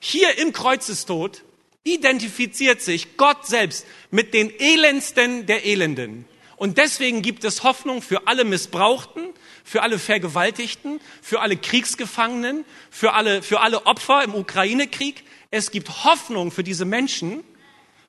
Hier 0.00 0.38
im 0.38 0.52
Kreuzestod 0.52 1.42
identifiziert 1.84 2.80
sich 2.80 3.16
Gott 3.16 3.46
selbst 3.46 3.86
mit 4.10 4.34
den 4.34 4.50
Elendsten 4.58 5.46
der 5.46 5.64
Elenden. 5.64 6.24
Und 6.56 6.78
deswegen 6.78 7.22
gibt 7.22 7.44
es 7.44 7.62
Hoffnung 7.62 8.00
für 8.00 8.26
alle 8.26 8.44
Missbrauchten, 8.44 9.28
für 9.64 9.82
alle 9.82 9.98
Vergewaltigten, 9.98 11.00
für 11.20 11.40
alle 11.40 11.56
Kriegsgefangenen, 11.56 12.64
für 12.90 13.12
alle, 13.12 13.42
für 13.42 13.60
alle 13.60 13.86
Opfer 13.86 14.22
im 14.24 14.34
Ukraine-Krieg. 14.34 15.24
Es 15.50 15.70
gibt 15.70 16.04
Hoffnung 16.04 16.50
für 16.50 16.64
diese 16.64 16.84
Menschen, 16.84 17.44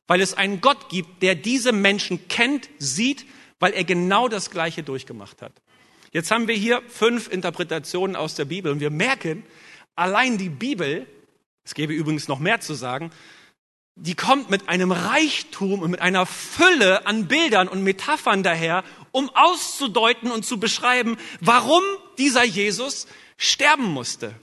weil 0.08 0.22
es 0.22 0.36
einen 0.36 0.62
Gott 0.62 0.90
gibt, 0.90 1.24
der 1.24 1.36
diese 1.36 1.72
Menschen 1.72 2.28
kennt, 2.28 2.70
sieht, 2.78 3.26
weil 3.60 3.74
er 3.74 3.84
genau 3.84 4.28
das 4.28 4.52
Gleiche 4.52 4.84
durchgemacht 4.84 5.42
hat. 5.42 5.54
Jetzt 6.16 6.32
haben 6.32 6.48
wir 6.48 6.56
hier 6.56 6.82
fünf 6.88 7.28
Interpretationen 7.28 8.16
aus 8.16 8.36
der 8.36 8.46
Bibel 8.46 8.72
und 8.72 8.80
wir 8.80 8.90
merken, 8.90 9.44
allein 9.98 10.38
die 10.38 10.48
Bibel, 10.48 11.06
es 11.66 11.74
gäbe 11.74 11.92
übrigens 11.92 12.30
noch 12.30 12.40
mehr 12.40 12.62
zu 12.62 12.74
sagen, 12.74 13.12
die 13.96 14.16
kommt 14.16 14.50
mit 14.50 14.70
einem 14.70 14.94
Reichtum 14.94 15.82
und 15.82 15.92
mit 15.92 16.00
einer 16.00 16.26
Fülle 16.26 17.06
an 17.06 17.28
Bildern 17.28 17.68
und 17.68 17.84
Metaphern 17.84 18.44
daher, 18.44 18.86
um 19.12 19.30
auszudeuten 19.36 20.32
und 20.32 20.46
zu 20.46 20.58
beschreiben, 20.58 21.18
warum 21.42 21.84
dieser 22.18 22.46
Jesus 22.46 23.08
sterben 23.36 23.84
musste. 23.84 24.34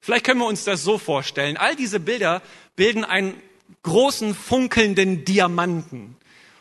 Vielleicht 0.00 0.24
können 0.24 0.40
wir 0.40 0.46
uns 0.46 0.64
das 0.64 0.84
so 0.84 0.96
vorstellen. 0.96 1.58
All 1.58 1.76
diese 1.76 2.00
Bilder 2.00 2.40
bilden 2.76 3.04
einen 3.04 3.34
großen 3.82 4.34
funkelnden 4.34 5.26
Diamanten. 5.26 6.16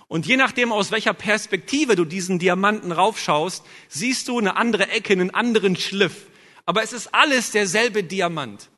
Und 0.07 0.25
je 0.25 0.37
nachdem, 0.37 0.71
aus 0.71 0.91
welcher 0.91 1.13
Perspektive 1.13 1.95
du 1.95 2.05
diesen 2.05 2.39
Diamanten 2.39 2.91
raufschaust, 2.91 3.63
siehst 3.87 4.27
du 4.27 4.37
eine 4.37 4.55
andere 4.55 4.89
Ecke, 4.89 5.13
einen 5.13 5.33
anderen 5.33 5.75
Schliff. 5.75 6.27
Aber 6.65 6.83
es 6.83 6.93
ist 6.93 7.13
alles 7.13 7.51
derselbe 7.51 8.03
Diamant. 8.03 8.69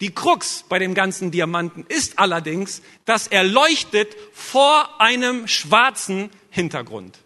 Die 0.00 0.12
Krux 0.12 0.64
bei 0.68 0.78
dem 0.78 0.94
ganzen 0.94 1.30
Diamanten 1.30 1.86
ist 1.88 2.18
allerdings, 2.18 2.82
dass 3.04 3.28
er 3.28 3.44
leuchtet 3.44 4.16
vor 4.32 5.00
einem 5.00 5.46
schwarzen 5.46 6.30
Hintergrund. 6.50 7.18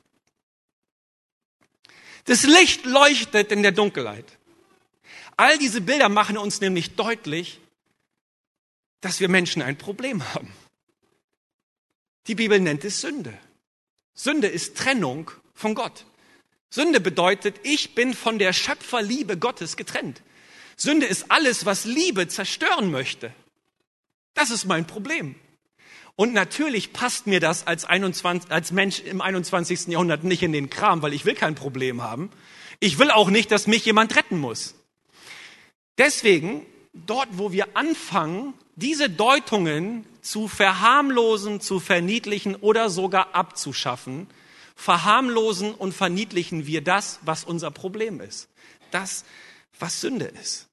Das 2.26 2.42
Licht 2.42 2.84
leuchtet 2.84 3.52
in 3.52 3.62
der 3.62 3.72
Dunkelheit. 3.72 4.26
All 5.36 5.58
diese 5.58 5.80
Bilder 5.80 6.08
machen 6.08 6.36
uns 6.36 6.60
nämlich 6.60 6.96
deutlich, 6.96 7.60
dass 9.00 9.20
wir 9.20 9.28
Menschen 9.28 9.62
ein 9.62 9.78
Problem 9.78 10.22
haben. 10.34 10.52
Die 12.26 12.34
Bibel 12.34 12.58
nennt 12.58 12.84
es 12.84 13.00
Sünde. 13.00 13.38
Sünde 14.16 14.48
ist 14.48 14.76
Trennung 14.76 15.30
von 15.54 15.74
Gott. 15.74 16.06
Sünde 16.70 17.00
bedeutet, 17.00 17.60
ich 17.62 17.94
bin 17.94 18.14
von 18.14 18.38
der 18.40 18.52
Schöpferliebe 18.52 19.36
Gottes 19.38 19.76
getrennt. 19.76 20.22
Sünde 20.76 21.06
ist 21.06 21.30
alles, 21.30 21.64
was 21.64 21.84
Liebe 21.84 22.26
zerstören 22.26 22.90
möchte. 22.90 23.32
Das 24.34 24.50
ist 24.50 24.64
mein 24.64 24.86
Problem. 24.86 25.36
Und 26.16 26.32
natürlich 26.32 26.94
passt 26.94 27.26
mir 27.26 27.40
das 27.40 27.66
als, 27.66 27.84
21, 27.84 28.50
als 28.50 28.72
Mensch 28.72 29.00
im 29.00 29.20
21. 29.20 29.88
Jahrhundert 29.88 30.24
nicht 30.24 30.42
in 30.42 30.52
den 30.52 30.70
Kram, 30.70 31.02
weil 31.02 31.12
ich 31.12 31.26
will 31.26 31.34
kein 31.34 31.54
Problem 31.54 32.02
haben. 32.02 32.30
Ich 32.80 32.98
will 32.98 33.10
auch 33.10 33.28
nicht, 33.28 33.52
dass 33.52 33.66
mich 33.66 33.84
jemand 33.84 34.16
retten 34.16 34.38
muss. 34.38 34.74
Deswegen, 35.98 36.64
dort, 37.06 37.28
wo 37.32 37.52
wir 37.52 37.76
anfangen, 37.76 38.54
diese 38.76 39.10
Deutungen 39.10 40.06
zu 40.22 40.48
verharmlosen, 40.48 41.60
zu 41.60 41.80
verniedlichen 41.80 42.54
oder 42.56 42.90
sogar 42.90 43.34
abzuschaffen, 43.34 44.26
verharmlosen 44.74 45.74
und 45.74 45.92
verniedlichen 45.92 46.66
wir 46.66 46.82
das, 46.82 47.18
was 47.22 47.44
unser 47.44 47.70
Problem 47.70 48.20
ist. 48.20 48.48
Das, 48.90 49.24
was 49.78 50.00
Sünde 50.00 50.26
ist. 50.26 50.68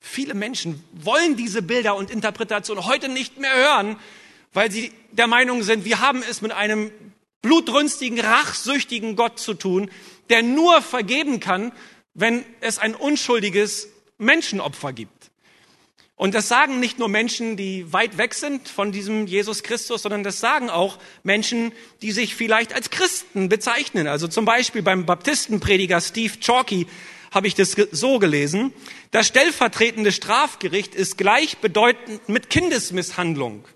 Viele 0.00 0.34
Menschen 0.34 0.84
wollen 0.92 1.36
diese 1.36 1.62
Bilder 1.62 1.96
und 1.96 2.10
Interpretationen 2.10 2.86
heute 2.86 3.08
nicht 3.08 3.38
mehr 3.38 3.54
hören, 3.54 3.96
weil 4.52 4.70
sie 4.70 4.92
der 5.12 5.26
Meinung 5.26 5.62
sind, 5.62 5.84
wir 5.84 6.00
haben 6.00 6.22
es 6.22 6.42
mit 6.42 6.52
einem 6.52 6.90
blutrünstigen, 7.42 8.20
rachsüchtigen 8.20 9.16
Gott 9.16 9.38
zu 9.38 9.54
tun, 9.54 9.90
der 10.30 10.42
nur 10.42 10.82
vergeben 10.82 11.40
kann, 11.40 11.72
wenn 12.14 12.44
es 12.60 12.78
ein 12.78 12.94
unschuldiges 12.94 13.88
Menschenopfer 14.18 14.92
gibt. 14.92 15.15
Und 16.16 16.34
das 16.34 16.48
sagen 16.48 16.80
nicht 16.80 16.98
nur 16.98 17.10
Menschen, 17.10 17.58
die 17.58 17.92
weit 17.92 18.16
weg 18.16 18.32
sind 18.32 18.68
von 18.68 18.90
diesem 18.90 19.26
Jesus 19.26 19.62
Christus, 19.62 20.00
sondern 20.00 20.24
das 20.24 20.40
sagen 20.40 20.70
auch 20.70 20.98
Menschen, 21.22 21.72
die 22.00 22.10
sich 22.10 22.34
vielleicht 22.34 22.72
als 22.72 22.88
Christen 22.88 23.50
bezeichnen. 23.50 24.08
Also 24.08 24.26
zum 24.26 24.46
Beispiel 24.46 24.80
beim 24.80 25.04
Baptistenprediger 25.04 26.00
Steve 26.00 26.40
Chalky 26.40 26.86
habe 27.32 27.48
ich 27.48 27.54
das 27.54 27.76
so 27.92 28.18
gelesen. 28.18 28.72
Das 29.10 29.26
stellvertretende 29.26 30.10
Strafgericht 30.10 30.94
ist 30.94 31.18
gleichbedeutend 31.18 32.26
mit 32.30 32.48
Kindesmisshandlung. 32.48 33.68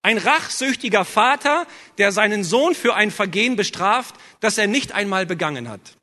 Ein 0.00 0.16
rachsüchtiger 0.16 1.04
Vater, 1.04 1.66
der 1.98 2.10
seinen 2.10 2.42
Sohn 2.42 2.74
für 2.74 2.94
ein 2.94 3.10
Vergehen 3.10 3.56
bestraft, 3.56 4.14
das 4.40 4.56
er 4.56 4.66
nicht 4.66 4.92
einmal 4.92 5.26
begangen 5.26 5.68
hat. 5.68 5.98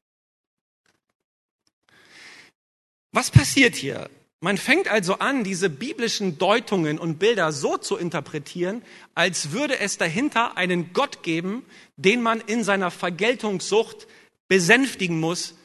Was 3.12 3.32
passiert 3.32 3.76
hier? 3.76 4.08
Man 4.44 4.58
fängt 4.58 4.90
also 4.90 5.20
an, 5.20 5.46
diese 5.46 5.70
biblischen 5.70 6.38
Deutungen 6.38 7.00
und 7.00 7.18
Bilder 7.18 7.54
so 7.54 7.78
zu 7.78 7.96
interpretieren, 7.96 8.82
als 9.16 9.54
würde 9.54 9.80
es 9.80 9.98
dahinter 9.98 10.58
einen 10.58 10.92
Gott 10.92 11.24
geben, 11.24 11.66
den 11.96 12.22
man 12.22 12.42
in 12.42 12.66
seiner 12.66 12.92
Vergeltungssucht 12.92 14.06
besänftigen 14.50 15.22
muss, 15.22 15.56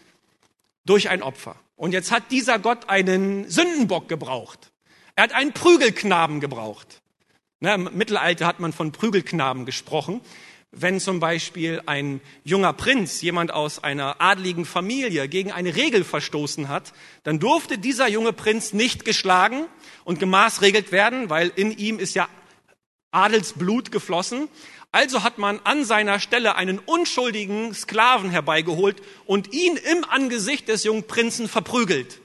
durch 0.84 1.08
ein 1.08 1.24
Opfer. 1.24 1.56
Und 1.74 1.90
jetzt 1.90 2.12
hat 2.12 2.30
dieser 2.30 2.60
Gott 2.60 2.88
einen 2.88 3.50
Sündenbock 3.50 4.08
gebraucht. 4.08 4.70
Er 5.16 5.24
hat 5.24 5.32
einen 5.32 5.52
Prügelknaben 5.52 6.38
gebraucht. 6.38 7.02
Ne, 7.58 7.74
Im 7.74 7.90
Mittelalter 7.94 8.46
hat 8.46 8.60
man 8.60 8.72
von 8.72 8.92
Prügelknaben 8.92 9.66
gesprochen. 9.66 10.20
Wenn 10.70 11.00
zum 11.00 11.18
Beispiel 11.18 11.80
ein 11.86 12.20
junger 12.44 12.74
Prinz, 12.74 13.22
jemand 13.22 13.52
aus 13.52 13.82
einer 13.82 14.20
adligen 14.20 14.66
Familie, 14.66 15.26
gegen 15.26 15.50
eine 15.50 15.74
Regel 15.74 16.04
verstoßen 16.04 16.68
hat, 16.68 16.92
dann 17.22 17.38
durfte 17.38 17.78
dieser 17.78 18.06
junge 18.06 18.34
Prinz 18.34 18.74
nicht 18.74 19.06
geschlagen 19.06 19.66
und 20.04 20.20
gemaßregelt 20.20 20.92
werden, 20.92 21.30
weil 21.30 21.50
in 21.56 21.76
ihm 21.76 21.98
ist 21.98 22.14
ja 22.14 22.28
Adelsblut 23.12 23.90
geflossen. 23.90 24.48
Also 24.92 25.22
hat 25.22 25.38
man 25.38 25.58
an 25.64 25.84
seiner 25.84 26.20
Stelle 26.20 26.56
einen 26.56 26.78
unschuldigen 26.78 27.72
Sklaven 27.72 28.30
herbeigeholt 28.30 29.00
und 29.24 29.54
ihn 29.54 29.76
im 29.76 30.04
Angesicht 30.04 30.68
des 30.68 30.84
jungen 30.84 31.06
Prinzen 31.06 31.48
verprügelt. 31.48 32.20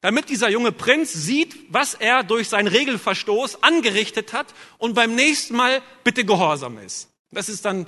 Damit 0.00 0.30
dieser 0.30 0.48
junge 0.48 0.72
Prinz 0.72 1.12
sieht, 1.12 1.54
was 1.68 1.92
er 1.94 2.22
durch 2.22 2.48
seinen 2.48 2.68
Regelverstoß 2.68 3.62
angerichtet 3.62 4.32
hat 4.32 4.54
und 4.78 4.94
beim 4.94 5.14
nächsten 5.14 5.56
Mal 5.56 5.82
bitte 6.04 6.24
gehorsam 6.24 6.78
ist. 6.78 7.10
Das 7.30 7.48
ist 7.48 7.64
dann 7.64 7.86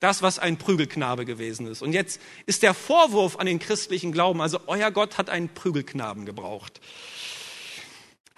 das, 0.00 0.22
was 0.22 0.38
ein 0.38 0.56
Prügelknabe 0.56 1.24
gewesen 1.24 1.66
ist. 1.66 1.82
Und 1.82 1.92
jetzt 1.92 2.20
ist 2.46 2.62
der 2.62 2.74
Vorwurf 2.74 3.38
an 3.38 3.46
den 3.46 3.58
christlichen 3.58 4.12
Glauben, 4.12 4.40
also 4.40 4.60
euer 4.66 4.90
Gott 4.90 5.18
hat 5.18 5.30
einen 5.30 5.50
Prügelknaben 5.50 6.24
gebraucht. 6.24 6.80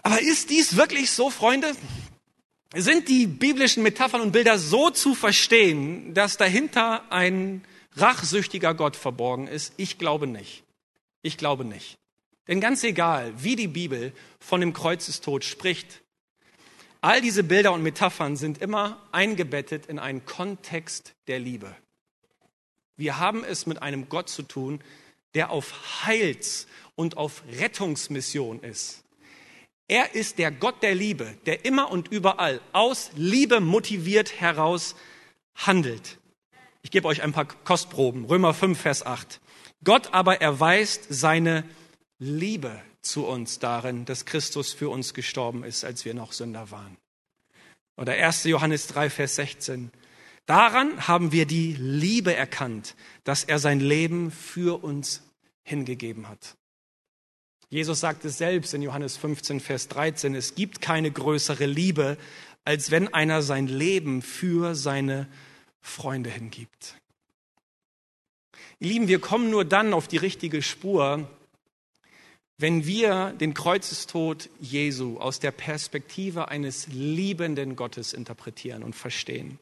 Aber 0.03 0.21
ist 0.21 0.51
dies 0.51 0.77
wirklich 0.77 1.11
so, 1.13 1.31
Freunde? 1.31 1.73
Sind 2.75 3.09
die 3.09 3.27
biblischen 3.27 3.83
Metaphern 3.83 4.21
und 4.21 4.33
Bilder 4.33 4.59
so 4.59 4.91
zu 4.91 5.15
verstehen, 5.15 6.15
dass 6.15 6.37
dahinter 6.37 7.11
ein 7.13 7.65
rachsüchtiger 7.97 8.75
Gott 8.75 8.97
verborgen 8.97 9.47
ist? 9.47 9.75
Ich 9.77 9.99
glaube 9.99 10.27
nicht. 10.27 10.65
Ich 11.23 11.37
glaube 11.37 11.65
nicht. 11.65 11.99
Denn 12.49 12.61
ganz 12.61 12.83
egal, 12.83 13.33
wie 13.37 13.55
die 13.55 13.69
Bibel 13.69 14.13
von 14.41 14.61
dem 14.61 14.73
Kreuzestod 14.73 15.45
spricht, 15.45 16.02
all 17.03 17.21
diese 17.21 17.43
Bilder 17.45 17.73
und 17.73 17.83
Metaphern 17.83 18.37
sind 18.37 18.63
immer 18.63 19.03
eingebettet 19.13 19.87
in 19.87 19.99
einen 19.99 20.25
Kontext 20.25 21.15
der 21.27 21.39
Liebe. 21.39 21.77
Wir 22.97 23.19
haben 23.19 23.45
es 23.45 23.67
mit 23.67 23.83
einem 23.83 24.09
Gott 24.09 24.29
zu 24.29 24.43
tun, 24.43 24.81
der 25.35 25.51
auf 25.51 26.07
Heils- 26.07 26.67
und 26.95 27.17
auf 27.17 27.43
Rettungsmission 27.59 28.61
ist. 28.61 29.05
Er 29.89 30.15
ist 30.15 30.39
der 30.39 30.51
Gott 30.51 30.83
der 30.83 30.95
Liebe, 30.95 31.37
der 31.45 31.65
immer 31.65 31.91
und 31.91 32.09
überall 32.09 32.61
aus 32.73 33.11
Liebe 33.17 33.61
motiviert 33.61 34.41
heraus 34.41 34.95
handelt. 35.55 36.19
Ich 36.83 36.91
gebe 36.91 37.09
euch 37.09 37.23
ein 37.23 37.33
paar 37.33 37.47
Kostproben. 37.47 38.25
Römer 38.25 38.55
5, 38.55 38.81
Vers 38.81 39.05
8. 39.05 39.41
Gott 39.85 40.15
aber 40.15 40.41
erweist 40.41 41.07
seine 41.11 41.63
Liebe 41.63 41.82
zu 43.03 43.27
uns 43.27 43.59
darin, 43.59 44.05
dass 44.05 44.25
Christus 44.25 44.73
für 44.73 44.89
uns 44.89 45.15
gestorben 45.15 45.65
ist, 45.65 45.85
als 45.85 46.05
wir 46.05 46.15
noch 46.15 46.33
Sünder 46.33 46.71
waren. 46.71 46.97
Oder 47.97 48.13
1. 48.13 48.45
Johannes 48.45 48.87
3, 48.87 49.11
Vers 49.11 49.37
16. 49.37 49.91
Daran 50.47 51.07
haben 51.09 51.33
wir 51.33 51.47
die 51.47 51.75
Liebe 51.75 52.35
erkannt, 52.35 52.95
dass 53.25 53.45
er 53.45 53.59
sein 53.59 53.81
Leben 53.81 54.31
für 54.31 54.83
uns 54.83 55.23
hingegeben 55.63 56.29
hat. 56.29 56.57
Jesus 57.69 58.01
sagt 58.01 58.25
es 58.25 58.39
selbst 58.39 58.75
in 58.75 58.83
Johannes 58.83 59.17
15, 59.17 59.61
Vers 59.61 59.89
13, 59.89 60.35
es 60.35 60.55
gibt 60.55 60.81
keine 60.81 61.11
größere 61.11 61.67
Liebe, 61.67 62.19
als 62.65 62.91
wenn 62.91 63.13
einer 63.13 63.43
sein 63.43 63.67
Leben 63.67 64.23
für 64.23 64.75
seine 64.75 65.27
Freunde 65.81 66.31
hingibt. 66.31 66.97
Lieben, 68.79 69.09
wir 69.09 69.21
kommen 69.21 69.51
nur 69.51 69.65
dann 69.65 69.95
auf 69.95 70.07
die 70.07 70.17
richtige 70.17 70.61
Spur, 70.61 71.29
wenn 72.63 72.87
wir 72.87 73.35
den 73.41 73.55
Kreuzestod 73.55 74.49
Jesu 74.61 75.19
aus 75.19 75.41
der 75.41 75.51
Perspektive 75.51 76.49
eines 76.49 76.87
liebenden 76.87 77.75
Gottes 77.75 78.13
interpretieren 78.13 78.85
und 78.85 78.95
verstehen. 78.95 79.59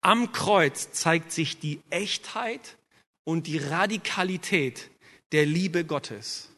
Am 0.00 0.32
Kreuz 0.32 0.90
zeigt 0.90 1.30
sich 1.30 1.60
die 1.60 1.80
Echtheit 1.90 2.76
und 3.22 3.46
die 3.46 3.58
Radikalität 3.58 4.90
der 5.30 5.46
Liebe 5.46 5.84
Gottes. 5.84 6.48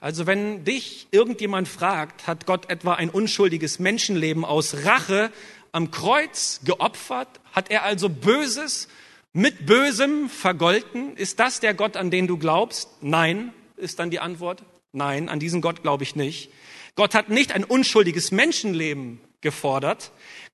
Also 0.00 0.26
wenn 0.26 0.64
dich 0.64 1.08
irgendjemand 1.12 1.66
fragt, 1.66 2.26
hat 2.26 2.44
Gott 2.44 2.68
etwa 2.68 2.92
ein 2.92 3.08
unschuldiges 3.08 3.78
Menschenleben 3.78 4.44
aus 4.44 4.84
Rache 4.84 5.32
am 5.72 5.90
Kreuz 5.90 6.60
geopfert? 6.64 7.40
Hat 7.52 7.70
er 7.70 7.84
also 7.84 8.10
Böses 8.10 8.88
mit 9.32 9.64
Bösem 9.64 10.28
vergolten? 10.28 11.16
Ist 11.16 11.40
das 11.40 11.60
der 11.60 11.72
Gott, 11.72 11.96
an 11.96 12.10
den 12.10 12.26
du 12.26 12.36
glaubst? 12.36 12.90
Nein, 13.00 13.54
ist 13.78 13.98
dann 13.98 14.10
die 14.10 14.20
Antwort. 14.20 14.62
Nein, 14.92 15.28
an 15.28 15.40
diesen 15.40 15.60
Gott 15.60 15.82
glaube 15.82 16.02
ich 16.02 16.16
nicht. 16.16 16.50
Gott 16.94 17.14
hat 17.14 17.28
nicht 17.28 17.52
ein 17.52 17.64
unschuldiges 17.64 18.30
Menschenleben 18.30 19.20
gefordert. 19.40 20.10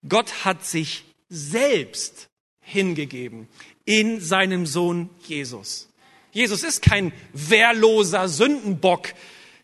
Gott 0.08 0.44
hat 0.44 0.64
sich 0.64 1.04
selbst 1.28 2.28
hingegeben 2.60 3.48
in 3.84 4.20
seinem 4.20 4.66
Sohn 4.66 5.10
Jesus. 5.26 5.88
Jesus 6.32 6.62
ist 6.62 6.82
kein 6.82 7.12
wehrloser 7.32 8.28
Sündenbock 8.28 9.14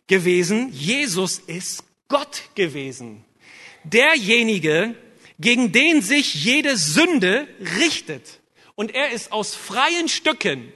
gewesen. 0.07 0.71
Jesus 0.73 1.39
ist 1.39 1.85
Gott 2.09 2.43
gewesen. 2.55 3.25
Derjenige, 3.85 4.95
gegen 5.39 5.73
den 5.73 6.03
sich 6.03 6.45
jede 6.45 6.77
Sünde 6.77 7.49
richtet. 7.79 8.41
Und 8.75 8.95
er 8.95 9.11
ist 9.11 9.33
aus 9.33 9.55
freien 9.55 10.09
Stücken 10.09 10.73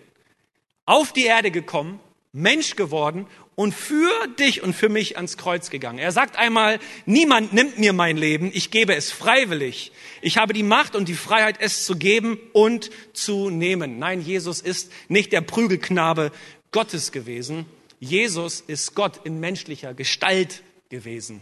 auf 0.86 1.12
die 1.12 1.24
Erde 1.24 1.50
gekommen, 1.50 2.00
Mensch 2.34 2.74
geworden 2.74 3.26
und 3.54 3.72
für 3.72 4.10
dich 4.40 4.62
und 4.62 4.74
für 4.74 4.88
mich 4.88 5.16
ans 5.16 5.36
Kreuz 5.36 5.70
gegangen. 5.70 6.00
Er 6.00 6.10
sagt 6.10 6.36
einmal, 6.36 6.80
niemand 7.06 7.52
nimmt 7.52 7.78
mir 7.78 7.92
mein 7.92 8.16
Leben, 8.16 8.50
ich 8.52 8.72
gebe 8.72 8.96
es 8.96 9.12
freiwillig. 9.12 9.92
Ich 10.20 10.36
habe 10.36 10.52
die 10.52 10.64
Macht 10.64 10.96
und 10.96 11.08
die 11.08 11.14
Freiheit, 11.14 11.58
es 11.60 11.86
zu 11.86 11.96
geben 11.96 12.38
und 12.52 12.90
zu 13.12 13.50
nehmen. 13.50 14.00
Nein, 14.00 14.20
Jesus 14.20 14.60
ist 14.60 14.90
nicht 15.08 15.32
der 15.32 15.42
Prügelknabe 15.42 16.32
Gottes 16.72 17.12
gewesen. 17.12 17.66
Jesus 18.00 18.60
ist 18.60 18.96
Gott 18.96 19.20
in 19.22 19.38
menschlicher 19.38 19.94
Gestalt 19.94 20.64
gewesen. 20.88 21.40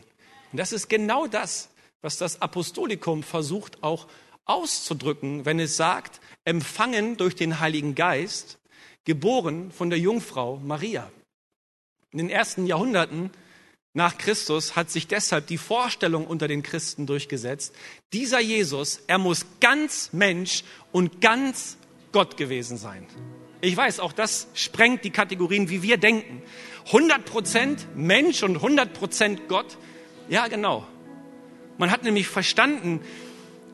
Und 0.52 0.59
das 0.59 0.72
ist 0.72 0.90
genau 0.90 1.26
das, 1.26 1.70
was 2.02 2.18
das 2.18 2.42
Apostolikum 2.42 3.22
versucht 3.22 3.83
auch 3.83 4.09
auszudrücken, 4.44 5.46
wenn 5.46 5.59
es 5.59 5.78
sagt, 5.78 6.20
empfangen 6.44 7.16
durch 7.16 7.35
den 7.35 7.61
Heiligen 7.61 7.94
Geist, 7.94 8.59
geboren 9.04 9.70
von 9.70 9.90
der 9.90 9.98
Jungfrau 9.98 10.56
Maria. 10.64 11.10
In 12.10 12.18
den 12.18 12.30
ersten 12.30 12.66
Jahrhunderten 12.66 13.30
nach 13.94 14.16
Christus 14.16 14.74
hat 14.74 14.90
sich 14.90 15.06
deshalb 15.06 15.46
die 15.48 15.58
Vorstellung 15.58 16.26
unter 16.26 16.48
den 16.48 16.62
Christen 16.62 17.06
durchgesetzt, 17.06 17.74
dieser 18.12 18.40
Jesus, 18.40 19.02
er 19.06 19.18
muss 19.18 19.44
ganz 19.60 20.12
Mensch 20.12 20.64
und 20.92 21.20
ganz 21.20 21.76
Gott 22.10 22.36
gewesen 22.36 22.78
sein. 22.78 23.06
Ich 23.60 23.76
weiß, 23.76 24.00
auch 24.00 24.12
das 24.12 24.48
sprengt 24.54 25.04
die 25.04 25.10
Kategorien, 25.10 25.68
wie 25.68 25.82
wir 25.82 25.96
denken. 25.96 26.42
100% 26.88 27.78
Mensch 27.94 28.42
und 28.42 28.58
100% 28.58 29.46
Gott. 29.46 29.78
Ja, 30.28 30.48
genau. 30.48 30.86
Man 31.78 31.90
hat 31.90 32.02
nämlich 32.02 32.28
verstanden, 32.28 33.00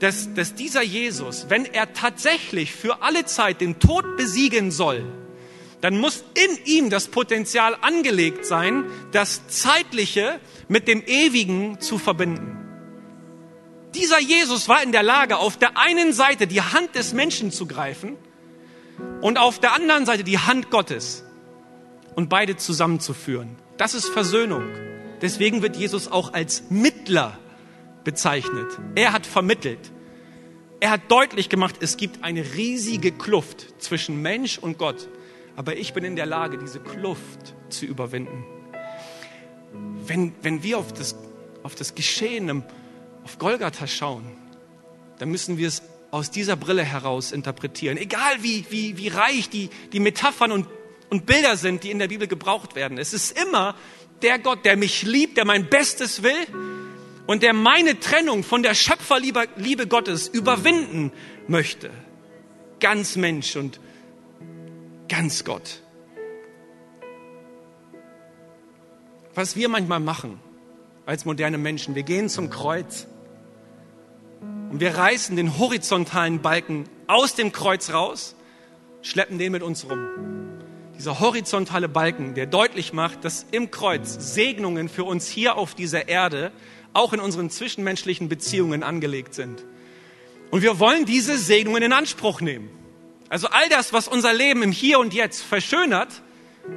dass, 0.00 0.32
dass 0.34 0.54
dieser 0.54 0.82
Jesus, 0.82 1.46
wenn 1.48 1.64
er 1.64 1.92
tatsächlich 1.92 2.72
für 2.72 3.02
alle 3.02 3.24
Zeit 3.24 3.60
den 3.60 3.78
Tod 3.78 4.16
besiegen 4.16 4.70
soll, 4.70 5.04
dann 5.80 5.98
muss 5.98 6.24
in 6.34 6.64
ihm 6.64 6.90
das 6.90 7.08
Potenzial 7.08 7.76
angelegt 7.80 8.44
sein, 8.44 8.84
das 9.12 9.46
Zeitliche 9.48 10.40
mit 10.68 10.88
dem 10.88 11.02
Ewigen 11.06 11.80
zu 11.80 11.98
verbinden. 11.98 12.56
Dieser 13.94 14.20
Jesus 14.20 14.68
war 14.68 14.82
in 14.82 14.92
der 14.92 15.02
Lage, 15.02 15.38
auf 15.38 15.56
der 15.56 15.78
einen 15.78 16.12
Seite 16.12 16.46
die 16.46 16.60
Hand 16.60 16.94
des 16.94 17.12
Menschen 17.12 17.50
zu 17.50 17.66
greifen 17.66 18.16
und 19.20 19.38
auf 19.38 19.58
der 19.60 19.72
anderen 19.72 20.04
Seite 20.04 20.24
die 20.24 20.38
Hand 20.38 20.70
Gottes 20.70 21.24
und 22.14 22.28
beide 22.28 22.56
zusammenzuführen. 22.56 23.56
Das 23.76 23.94
ist 23.94 24.08
Versöhnung. 24.08 24.64
Deswegen 25.22 25.62
wird 25.62 25.76
Jesus 25.76 26.10
auch 26.10 26.32
als 26.32 26.64
Mittler 26.70 27.38
bezeichnet. 28.08 28.78
Er 28.94 29.12
hat 29.12 29.26
vermittelt. 29.26 29.92
Er 30.80 30.90
hat 30.90 31.10
deutlich 31.10 31.48
gemacht, 31.48 31.76
es 31.80 31.96
gibt 31.96 32.24
eine 32.24 32.54
riesige 32.54 33.12
Kluft 33.12 33.82
zwischen 33.82 34.22
Mensch 34.22 34.58
und 34.58 34.78
Gott 34.78 35.08
aber 35.58 35.76
ich 35.76 35.92
bin 35.92 36.04
in 36.04 36.14
der 36.14 36.24
Lage, 36.24 36.56
diese 36.56 36.78
Kluft 36.78 37.56
zu 37.68 37.84
überwinden. 37.84 38.44
Wenn, 40.06 40.32
wenn 40.40 40.62
wir 40.62 40.78
auf 40.78 40.92
das, 40.92 41.16
auf 41.64 41.74
das 41.74 41.96
Geschehen 41.96 42.62
auf 43.24 43.38
Golgatha 43.40 43.88
schauen, 43.88 44.36
dann 45.18 45.30
müssen 45.30 45.58
wir 45.58 45.66
es 45.66 45.82
aus 46.12 46.30
dieser 46.30 46.54
Brille 46.54 46.84
heraus 46.84 47.32
interpretieren. 47.32 47.98
Egal 47.98 48.40
wie, 48.40 48.66
wie, 48.70 48.98
wie 48.98 49.08
reich 49.08 49.50
die, 49.50 49.68
die 49.92 49.98
Metaphern 49.98 50.52
und, 50.52 50.68
und 51.10 51.26
Bilder 51.26 51.56
sind, 51.56 51.82
die 51.82 51.90
in 51.90 51.98
der 51.98 52.06
Bibel 52.06 52.28
gebraucht 52.28 52.76
werden. 52.76 52.96
Es 52.96 53.12
ist 53.12 53.36
immer 53.36 53.74
der 54.22 54.38
Gott, 54.38 54.64
der 54.64 54.76
mich 54.76 55.02
liebt, 55.02 55.38
der 55.38 55.44
mein 55.44 55.68
Bestes 55.68 56.22
will 56.22 56.46
und 57.28 57.42
der 57.42 57.52
meine 57.52 58.00
Trennung 58.00 58.42
von 58.42 58.62
der 58.62 58.74
Schöpferliebe 58.74 59.48
Liebe 59.56 59.86
Gottes 59.86 60.28
überwinden 60.28 61.12
möchte. 61.46 61.90
Ganz 62.80 63.16
Mensch 63.16 63.54
und 63.54 63.80
ganz 65.10 65.44
Gott. 65.44 65.82
Was 69.34 69.56
wir 69.56 69.68
manchmal 69.68 70.00
machen 70.00 70.40
als 71.04 71.26
moderne 71.26 71.58
Menschen, 71.58 71.94
wir 71.94 72.02
gehen 72.02 72.30
zum 72.30 72.48
Kreuz 72.48 73.06
und 74.70 74.80
wir 74.80 74.96
reißen 74.96 75.36
den 75.36 75.58
horizontalen 75.58 76.40
Balken 76.40 76.84
aus 77.08 77.34
dem 77.34 77.52
Kreuz 77.52 77.90
raus, 77.90 78.36
schleppen 79.02 79.38
den 79.38 79.52
mit 79.52 79.62
uns 79.62 79.84
rum. 79.84 80.08
Dieser 80.96 81.20
horizontale 81.20 81.90
Balken, 81.90 82.32
der 82.34 82.46
deutlich 82.46 82.94
macht, 82.94 83.22
dass 83.26 83.44
im 83.50 83.70
Kreuz 83.70 84.34
Segnungen 84.34 84.88
für 84.88 85.04
uns 85.04 85.28
hier 85.28 85.56
auf 85.56 85.74
dieser 85.74 86.08
Erde, 86.08 86.52
auch 86.92 87.12
in 87.12 87.20
unseren 87.20 87.50
zwischenmenschlichen 87.50 88.28
Beziehungen 88.28 88.82
angelegt 88.82 89.34
sind. 89.34 89.64
Und 90.50 90.62
wir 90.62 90.78
wollen 90.78 91.04
diese 91.04 91.36
Segnungen 91.36 91.82
in 91.82 91.92
Anspruch 91.92 92.40
nehmen. 92.40 92.70
Also 93.28 93.48
all 93.48 93.68
das, 93.68 93.92
was 93.92 94.08
unser 94.08 94.32
Leben 94.32 94.62
im 94.62 94.72
Hier 94.72 94.98
und 94.98 95.12
Jetzt 95.12 95.42
verschönert, 95.42 96.22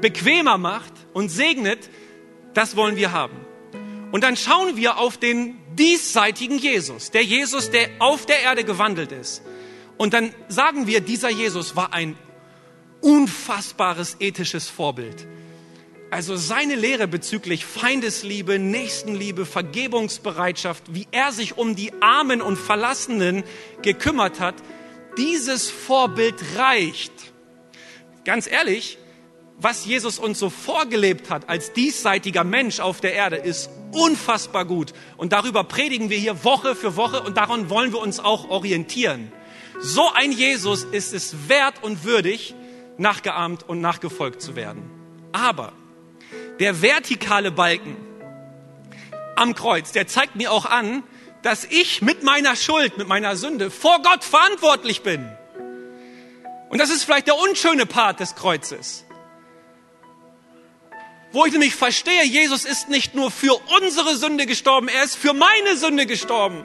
bequemer 0.01 0.57
macht 0.57 0.93
und 1.13 1.29
segnet, 1.29 1.89
das 2.53 2.75
wollen 2.75 2.97
wir 2.97 3.11
haben. 3.11 3.35
Und 4.11 4.23
dann 4.23 4.35
schauen 4.35 4.75
wir 4.75 4.97
auf 4.97 5.17
den 5.17 5.55
diesseitigen 5.75 6.57
Jesus, 6.57 7.11
der 7.11 7.23
Jesus, 7.23 7.71
der 7.71 7.89
auf 7.99 8.25
der 8.25 8.41
Erde 8.41 8.63
gewandelt 8.65 9.11
ist. 9.13 9.41
Und 9.97 10.13
dann 10.13 10.33
sagen 10.49 10.87
wir, 10.87 10.99
dieser 10.99 11.29
Jesus 11.29 11.75
war 11.75 11.93
ein 11.93 12.17
unfassbares 12.99 14.17
ethisches 14.19 14.67
Vorbild. 14.67 15.27
Also 16.11 16.35
seine 16.35 16.75
Lehre 16.75 17.07
bezüglich 17.07 17.65
Feindesliebe, 17.65 18.59
Nächstenliebe, 18.59 19.45
Vergebungsbereitschaft, 19.45 20.83
wie 20.93 21.07
er 21.11 21.31
sich 21.31 21.57
um 21.57 21.73
die 21.73 21.93
Armen 22.01 22.41
und 22.41 22.57
Verlassenen 22.57 23.45
gekümmert 23.81 24.41
hat, 24.41 24.55
dieses 25.17 25.71
Vorbild 25.71 26.35
reicht. 26.57 27.13
Ganz 28.25 28.45
ehrlich, 28.45 28.97
was 29.57 29.85
Jesus 29.85 30.19
uns 30.19 30.37
so 30.37 30.49
vorgelebt 30.49 31.29
hat 31.29 31.47
als 31.47 31.71
diesseitiger 31.71 32.43
Mensch 32.43 32.81
auf 32.81 32.99
der 32.99 33.13
Erde, 33.13 33.37
ist 33.37 33.69
unfassbar 33.93 34.65
gut. 34.65 34.91
Und 35.15 35.31
darüber 35.31 35.63
predigen 35.63 36.09
wir 36.09 36.17
hier 36.17 36.43
Woche 36.43 36.75
für 36.75 36.97
Woche 36.97 37.21
und 37.21 37.37
daran 37.37 37.69
wollen 37.69 37.93
wir 37.93 37.99
uns 38.01 38.19
auch 38.19 38.49
orientieren. 38.49 39.31
So 39.79 40.11
ein 40.13 40.33
Jesus 40.33 40.83
ist 40.83 41.13
es 41.13 41.47
wert 41.47 41.81
und 41.83 42.03
würdig, 42.03 42.53
nachgeahmt 42.97 43.63
und 43.69 43.79
nachgefolgt 43.79 44.41
zu 44.41 44.57
werden. 44.57 44.89
Aber 45.31 45.71
der 46.61 46.83
vertikale 46.83 47.51
Balken 47.51 47.97
am 49.35 49.55
Kreuz, 49.55 49.91
der 49.91 50.07
zeigt 50.07 50.35
mir 50.35 50.51
auch 50.51 50.65
an, 50.65 51.03
dass 51.41 51.65
ich 51.65 52.03
mit 52.03 52.21
meiner 52.21 52.55
Schuld, 52.55 52.99
mit 52.99 53.07
meiner 53.07 53.35
Sünde 53.35 53.71
vor 53.71 53.99
Gott 54.03 54.23
verantwortlich 54.23 55.01
bin. 55.01 55.27
Und 56.69 56.77
das 56.77 56.91
ist 56.91 57.03
vielleicht 57.03 57.25
der 57.25 57.39
unschöne 57.39 57.87
Part 57.87 58.19
des 58.19 58.35
Kreuzes. 58.35 59.05
Wo 61.31 61.45
ich 61.45 61.51
nämlich 61.51 61.73
verstehe, 61.73 62.25
Jesus 62.25 62.63
ist 62.63 62.89
nicht 62.89 63.15
nur 63.15 63.31
für 63.31 63.59
unsere 63.81 64.15
Sünde 64.15 64.45
gestorben, 64.45 64.87
er 64.87 65.03
ist 65.03 65.15
für 65.15 65.33
meine 65.33 65.77
Sünde 65.77 66.05
gestorben. 66.05 66.63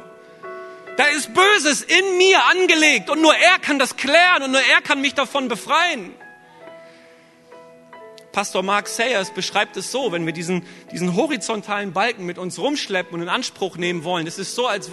Da 0.98 1.04
ist 1.04 1.32
Böses 1.32 1.80
in 1.80 2.18
mir 2.18 2.44
angelegt 2.44 3.08
und 3.08 3.22
nur 3.22 3.34
er 3.34 3.58
kann 3.60 3.78
das 3.78 3.96
klären 3.96 4.42
und 4.42 4.50
nur 4.50 4.60
er 4.60 4.82
kann 4.82 5.00
mich 5.00 5.14
davon 5.14 5.48
befreien. 5.48 6.14
Pastor 8.36 8.62
Mark 8.62 8.86
Sayers 8.86 9.30
beschreibt 9.30 9.78
es 9.78 9.90
so, 9.90 10.12
wenn 10.12 10.26
wir 10.26 10.34
diesen, 10.34 10.62
diesen 10.92 11.16
horizontalen 11.16 11.94
Balken 11.94 12.26
mit 12.26 12.36
uns 12.36 12.58
rumschleppen 12.58 13.14
und 13.14 13.22
in 13.22 13.30
Anspruch 13.30 13.78
nehmen 13.78 14.04
wollen. 14.04 14.26
Es 14.26 14.38
ist 14.38 14.54
so, 14.54 14.66
als 14.66 14.90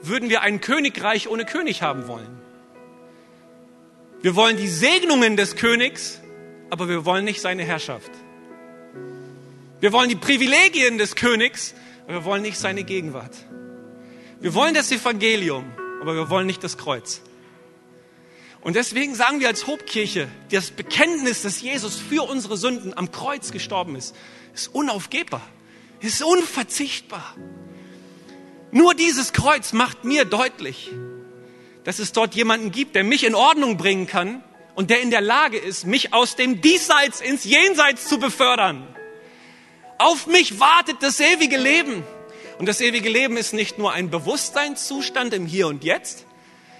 würden 0.00 0.30
wir 0.30 0.40
ein 0.40 0.62
Königreich 0.62 1.28
ohne 1.28 1.44
König 1.44 1.82
haben 1.82 2.08
wollen. 2.08 2.40
Wir 4.22 4.34
wollen 4.34 4.56
die 4.56 4.66
Segnungen 4.66 5.36
des 5.36 5.56
Königs, 5.56 6.22
aber 6.70 6.88
wir 6.88 7.04
wollen 7.04 7.26
nicht 7.26 7.42
seine 7.42 7.64
Herrschaft. 7.64 8.10
Wir 9.80 9.92
wollen 9.92 10.08
die 10.08 10.16
Privilegien 10.16 10.96
des 10.96 11.16
Königs, 11.16 11.74
aber 12.04 12.14
wir 12.14 12.24
wollen 12.24 12.40
nicht 12.40 12.56
seine 12.56 12.82
Gegenwart. 12.82 13.36
Wir 14.40 14.54
wollen 14.54 14.72
das 14.72 14.90
Evangelium, 14.90 15.70
aber 16.00 16.14
wir 16.14 16.30
wollen 16.30 16.46
nicht 16.46 16.64
das 16.64 16.78
Kreuz. 16.78 17.20
Und 18.66 18.74
deswegen 18.74 19.14
sagen 19.14 19.38
wir 19.38 19.46
als 19.46 19.68
Hobkirche, 19.68 20.26
das 20.50 20.72
Bekenntnis, 20.72 21.42
dass 21.42 21.60
Jesus 21.60 22.00
für 22.00 22.28
unsere 22.28 22.56
Sünden 22.56 22.98
am 22.98 23.12
Kreuz 23.12 23.52
gestorben 23.52 23.94
ist, 23.94 24.12
ist 24.56 24.74
unaufgebbar, 24.74 25.40
ist 26.00 26.20
unverzichtbar. 26.20 27.36
Nur 28.72 28.94
dieses 28.94 29.32
Kreuz 29.32 29.72
macht 29.72 30.02
mir 30.02 30.24
deutlich, 30.24 30.90
dass 31.84 32.00
es 32.00 32.10
dort 32.10 32.34
jemanden 32.34 32.72
gibt, 32.72 32.96
der 32.96 33.04
mich 33.04 33.22
in 33.22 33.36
Ordnung 33.36 33.76
bringen 33.76 34.08
kann 34.08 34.42
und 34.74 34.90
der 34.90 35.00
in 35.00 35.12
der 35.12 35.20
Lage 35.20 35.58
ist, 35.58 35.86
mich 35.86 36.12
aus 36.12 36.34
dem 36.34 36.60
Diesseits 36.60 37.20
ins 37.20 37.44
Jenseits 37.44 38.08
zu 38.08 38.18
befördern. 38.18 38.84
Auf 39.98 40.26
mich 40.26 40.58
wartet 40.58 40.96
das 41.02 41.20
ewige 41.20 41.56
Leben. 41.56 42.02
Und 42.58 42.66
das 42.66 42.80
ewige 42.80 43.10
Leben 43.10 43.36
ist 43.36 43.52
nicht 43.52 43.78
nur 43.78 43.92
ein 43.92 44.10
Bewusstseinszustand 44.10 45.34
im 45.34 45.46
Hier 45.46 45.68
und 45.68 45.84
Jetzt, 45.84 46.25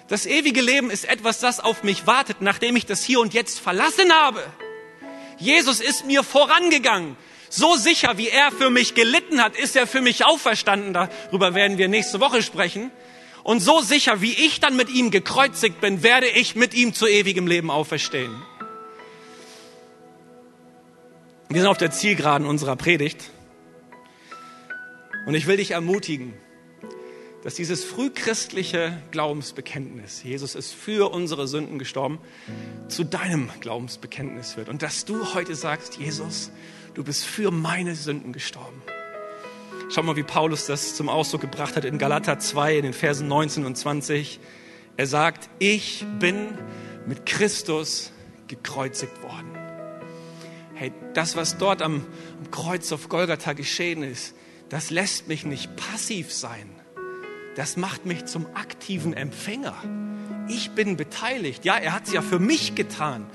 das 0.08 0.26
ewige 0.26 0.60
Leben 0.60 0.90
ist 0.90 1.04
etwas, 1.04 1.40
das 1.40 1.58
auf 1.58 1.82
mich 1.82 2.06
wartet, 2.06 2.40
nachdem 2.40 2.76
ich 2.76 2.86
das 2.86 3.02
Hier 3.02 3.20
und 3.20 3.34
Jetzt 3.34 3.58
verlassen 3.58 4.12
habe. 4.12 4.42
Jesus 5.38 5.80
ist 5.80 6.06
mir 6.06 6.22
vorangegangen. 6.22 7.16
So 7.48 7.76
sicher, 7.76 8.16
wie 8.18 8.28
er 8.28 8.50
für 8.50 8.70
mich 8.70 8.94
gelitten 8.94 9.42
hat, 9.42 9.56
ist 9.56 9.76
er 9.76 9.86
für 9.86 10.00
mich 10.00 10.24
auferstanden. 10.24 10.92
Darüber 10.92 11.54
werden 11.54 11.78
wir 11.78 11.88
nächste 11.88 12.20
Woche 12.20 12.42
sprechen. 12.42 12.90
Und 13.42 13.60
so 13.60 13.80
sicher, 13.80 14.20
wie 14.20 14.32
ich 14.32 14.60
dann 14.60 14.76
mit 14.76 14.88
ihm 14.90 15.10
gekreuzigt 15.10 15.80
bin, 15.80 16.02
werde 16.02 16.28
ich 16.28 16.56
mit 16.56 16.74
ihm 16.74 16.94
zu 16.94 17.06
ewigem 17.06 17.46
Leben 17.46 17.70
auferstehen. 17.70 18.34
Wir 21.48 21.60
sind 21.60 21.70
auf 21.70 21.78
der 21.78 21.92
Zielgeraden 21.92 22.46
unserer 22.46 22.74
Predigt. 22.74 23.30
Und 25.26 25.34
ich 25.34 25.46
will 25.46 25.56
dich 25.56 25.72
ermutigen, 25.72 26.34
dass 27.46 27.54
dieses 27.54 27.84
frühchristliche 27.84 29.00
Glaubensbekenntnis, 29.12 30.24
Jesus 30.24 30.56
ist 30.56 30.72
für 30.72 31.12
unsere 31.12 31.46
Sünden 31.46 31.78
gestorben, 31.78 32.18
zu 32.88 33.04
deinem 33.04 33.50
Glaubensbekenntnis 33.60 34.56
wird. 34.56 34.68
Und 34.68 34.82
dass 34.82 35.04
du 35.04 35.32
heute 35.32 35.54
sagst, 35.54 35.96
Jesus, 35.96 36.50
du 36.94 37.04
bist 37.04 37.24
für 37.24 37.52
meine 37.52 37.94
Sünden 37.94 38.32
gestorben. 38.32 38.82
Schau 39.90 40.02
mal, 40.02 40.16
wie 40.16 40.24
Paulus 40.24 40.66
das 40.66 40.96
zum 40.96 41.08
Ausdruck 41.08 41.42
gebracht 41.42 41.76
hat 41.76 41.84
in 41.84 41.98
Galater 41.98 42.40
2, 42.40 42.78
in 42.78 42.82
den 42.82 42.92
Versen 42.92 43.28
19 43.28 43.64
und 43.64 43.76
20. 43.76 44.40
Er 44.96 45.06
sagt, 45.06 45.48
ich 45.60 46.04
bin 46.18 46.48
mit 47.06 47.26
Christus 47.26 48.10
gekreuzigt 48.48 49.22
worden. 49.22 49.56
Hey, 50.74 50.92
das, 51.14 51.36
was 51.36 51.58
dort 51.58 51.80
am, 51.80 52.04
am 52.40 52.50
Kreuz 52.50 52.90
auf 52.90 53.08
Golgatha 53.08 53.52
geschehen 53.52 54.02
ist, 54.02 54.34
das 54.68 54.90
lässt 54.90 55.28
mich 55.28 55.46
nicht 55.46 55.76
passiv 55.76 56.32
sein 56.32 56.75
das 57.56 57.78
macht 57.78 58.04
mich 58.04 58.26
zum 58.26 58.46
aktiven 58.54 59.14
Empfänger. 59.14 59.74
Ich 60.46 60.72
bin 60.72 60.98
beteiligt. 60.98 61.64
Ja, 61.64 61.76
er 61.78 61.94
hat 61.94 62.06
es 62.06 62.12
ja 62.12 62.20
für 62.20 62.38
mich 62.38 62.74
getan. 62.74 63.26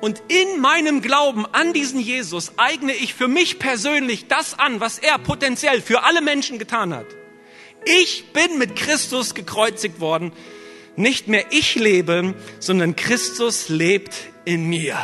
Und 0.00 0.22
in 0.28 0.60
meinem 0.60 1.02
Glauben 1.02 1.44
an 1.46 1.72
diesen 1.72 1.98
Jesus 1.98 2.52
eigne 2.56 2.94
ich 2.94 3.14
für 3.14 3.26
mich 3.26 3.58
persönlich 3.58 4.28
das 4.28 4.56
an, 4.56 4.78
was 4.78 5.00
er 5.00 5.18
potenziell 5.18 5.80
für 5.82 6.04
alle 6.04 6.22
Menschen 6.22 6.60
getan 6.60 6.94
hat. 6.94 7.06
Ich 7.84 8.32
bin 8.32 8.56
mit 8.56 8.76
Christus 8.76 9.34
gekreuzigt 9.34 9.98
worden. 9.98 10.32
Nicht 10.94 11.26
mehr 11.26 11.46
ich 11.50 11.74
lebe, 11.74 12.36
sondern 12.60 12.94
Christus 12.94 13.68
lebt 13.68 14.14
in 14.44 14.68
mir. 14.68 14.96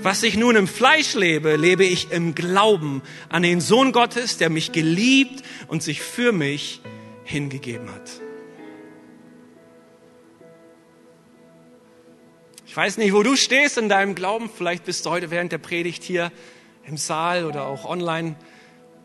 Was 0.00 0.24
ich 0.24 0.36
nun 0.36 0.56
im 0.56 0.66
Fleisch 0.66 1.14
lebe, 1.14 1.54
lebe 1.54 1.84
ich 1.84 2.10
im 2.10 2.34
Glauben 2.34 3.00
an 3.28 3.42
den 3.42 3.60
Sohn 3.60 3.92
Gottes, 3.92 4.38
der 4.38 4.50
mich 4.50 4.72
geliebt 4.72 5.44
und 5.68 5.84
sich 5.84 6.02
für 6.02 6.32
mich 6.32 6.80
hingegeben 7.24 7.92
hat. 7.92 8.20
Ich 12.66 12.76
weiß 12.76 12.96
nicht, 12.96 13.12
wo 13.12 13.22
du 13.22 13.36
stehst 13.36 13.76
in 13.76 13.88
deinem 13.88 14.14
Glauben. 14.14 14.48
Vielleicht 14.48 14.84
bist 14.84 15.04
du 15.04 15.10
heute 15.10 15.30
während 15.30 15.52
der 15.52 15.58
Predigt 15.58 16.02
hier 16.02 16.32
im 16.86 16.96
Saal 16.96 17.44
oder 17.44 17.66
auch 17.66 17.84
online 17.84 18.34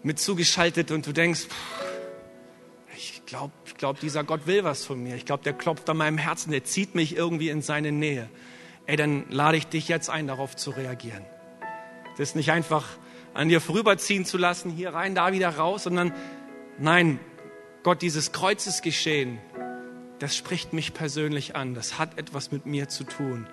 mit 0.03 0.19
zugeschaltet 0.19 0.91
und 0.91 1.06
du 1.06 1.12
denkst, 1.12 1.47
ich 2.95 3.25
glaube, 3.25 3.51
glaub, 3.77 3.99
dieser 3.99 4.23
Gott 4.23 4.47
will 4.47 4.63
was 4.63 4.86
von 4.86 5.03
mir. 5.03 5.15
Ich 5.15 5.25
glaube, 5.25 5.43
der 5.43 5.53
klopft 5.53 5.89
an 5.89 5.97
meinem 5.97 6.17
Herzen, 6.17 6.51
der 6.51 6.63
zieht 6.63 6.95
mich 6.95 7.15
irgendwie 7.15 7.49
in 7.49 7.62
seine 7.62 7.91
Nähe. 7.91 8.30
Ey, 8.86 8.95
dann 8.95 9.25
lade 9.30 9.58
ich 9.58 9.67
dich 9.67 9.89
jetzt 9.89 10.10
ein, 10.10 10.27
darauf 10.27 10.56
zu 10.56 10.71
reagieren. 10.71 11.25
Das 12.17 12.36
nicht 12.36 12.51
einfach 12.51 12.86
an 13.34 13.49
dir 13.49 13.60
vorüberziehen 13.60 14.23
zu 14.23 14.38
lassen, 14.38 14.71
hier 14.71 14.93
rein, 14.93 15.13
da 15.13 15.34
wieder 15.34 15.49
raus, 15.49 15.84
sondern 15.84 16.13
nein, 16.80 17.19
Gott, 17.88 18.02
dieses 18.02 18.34
Kreuzesgeschehen, 18.34 19.38
das 20.19 20.36
spricht 20.36 20.73
mich 20.73 20.93
persönlich 20.93 21.56
an. 21.56 21.73
Das 21.73 21.97
hat 21.97 22.17
etwas 22.17 22.52
mit 22.52 22.65
mir 22.65 22.89
zu 22.89 23.06
tun. 23.06 23.47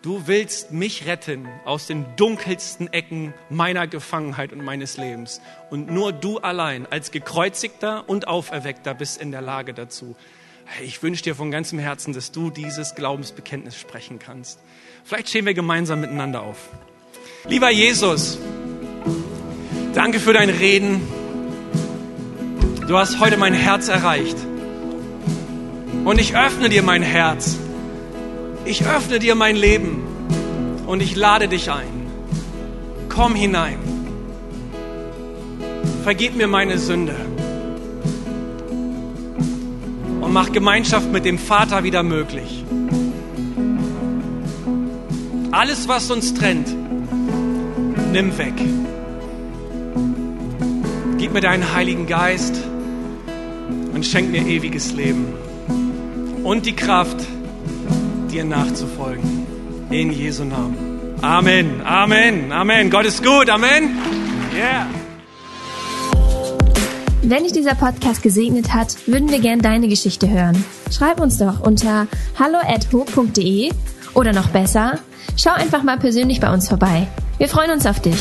Du 0.00 0.26
willst 0.26 0.72
mich 0.72 1.04
retten 1.04 1.46
aus 1.66 1.86
den 1.86 2.06
dunkelsten 2.16 2.90
Ecken 2.90 3.34
meiner 3.50 3.86
Gefangenheit 3.86 4.54
und 4.54 4.64
meines 4.64 4.96
Lebens. 4.96 5.42
Und 5.68 5.90
nur 5.90 6.10
du 6.10 6.38
allein 6.38 6.86
als 6.86 7.10
gekreuzigter 7.10 8.08
und 8.08 8.28
auferweckter 8.28 8.94
bist 8.94 9.20
in 9.20 9.30
der 9.30 9.42
Lage 9.42 9.74
dazu. 9.74 10.16
Ich 10.82 11.02
wünsche 11.02 11.24
dir 11.24 11.34
von 11.34 11.50
ganzem 11.50 11.78
Herzen, 11.78 12.14
dass 12.14 12.32
du 12.32 12.48
dieses 12.48 12.94
Glaubensbekenntnis 12.94 13.78
sprechen 13.78 14.18
kannst. 14.18 14.58
Vielleicht 15.04 15.28
stehen 15.28 15.44
wir 15.44 15.52
gemeinsam 15.52 16.00
miteinander 16.00 16.40
auf. 16.40 16.70
Lieber 17.46 17.68
Jesus, 17.68 18.38
danke 19.92 20.18
für 20.18 20.32
dein 20.32 20.48
Reden. 20.48 21.19
Du 22.90 22.98
hast 22.98 23.20
heute 23.20 23.36
mein 23.36 23.54
Herz 23.54 23.86
erreicht. 23.86 24.36
Und 26.04 26.20
ich 26.20 26.36
öffne 26.36 26.68
dir 26.68 26.82
mein 26.82 27.02
Herz. 27.02 27.56
Ich 28.64 28.84
öffne 28.84 29.20
dir 29.20 29.36
mein 29.36 29.54
Leben. 29.54 30.02
Und 30.88 31.00
ich 31.00 31.14
lade 31.14 31.46
dich 31.46 31.70
ein. 31.70 32.10
Komm 33.08 33.36
hinein. 33.36 33.78
Vergib 36.02 36.34
mir 36.34 36.48
meine 36.48 36.78
Sünde. 36.78 37.14
Und 40.20 40.32
mach 40.32 40.50
Gemeinschaft 40.50 41.12
mit 41.12 41.24
dem 41.24 41.38
Vater 41.38 41.84
wieder 41.84 42.02
möglich. 42.02 42.64
Alles, 45.52 45.86
was 45.86 46.10
uns 46.10 46.34
trennt, 46.34 46.74
nimm 48.12 48.36
weg. 48.36 48.54
Gib 51.18 51.32
mir 51.32 51.40
deinen 51.40 51.72
Heiligen 51.72 52.08
Geist 52.08 52.69
und 54.00 54.06
schenk 54.06 54.30
mir 54.30 54.46
ewiges 54.46 54.94
Leben 54.94 55.26
und 56.42 56.64
die 56.64 56.74
Kraft, 56.74 57.18
dir 58.32 58.44
nachzufolgen. 58.44 59.46
In 59.90 60.10
Jesu 60.10 60.44
Namen. 60.44 61.18
Amen, 61.20 61.82
Amen, 61.84 62.50
Amen. 62.50 62.88
Gott 62.88 63.04
ist 63.04 63.22
gut, 63.22 63.50
Amen. 63.50 63.98
Yeah. 64.56 64.86
Wenn 67.20 67.42
dich 67.42 67.52
dieser 67.52 67.74
Podcast 67.74 68.22
gesegnet 68.22 68.72
hat, 68.72 68.96
würden 69.06 69.28
wir 69.28 69.38
gerne 69.38 69.60
deine 69.60 69.86
Geschichte 69.86 70.30
hören. 70.30 70.64
Schreib 70.90 71.20
uns 71.20 71.36
doch 71.36 71.60
unter 71.60 72.06
hallo@ho.de 72.38 73.70
oder 74.14 74.32
noch 74.32 74.48
besser, 74.48 74.98
schau 75.36 75.50
einfach 75.50 75.82
mal 75.82 75.98
persönlich 75.98 76.40
bei 76.40 76.50
uns 76.50 76.70
vorbei. 76.70 77.06
Wir 77.36 77.48
freuen 77.48 77.70
uns 77.70 77.84
auf 77.84 78.00
dich. 78.00 78.16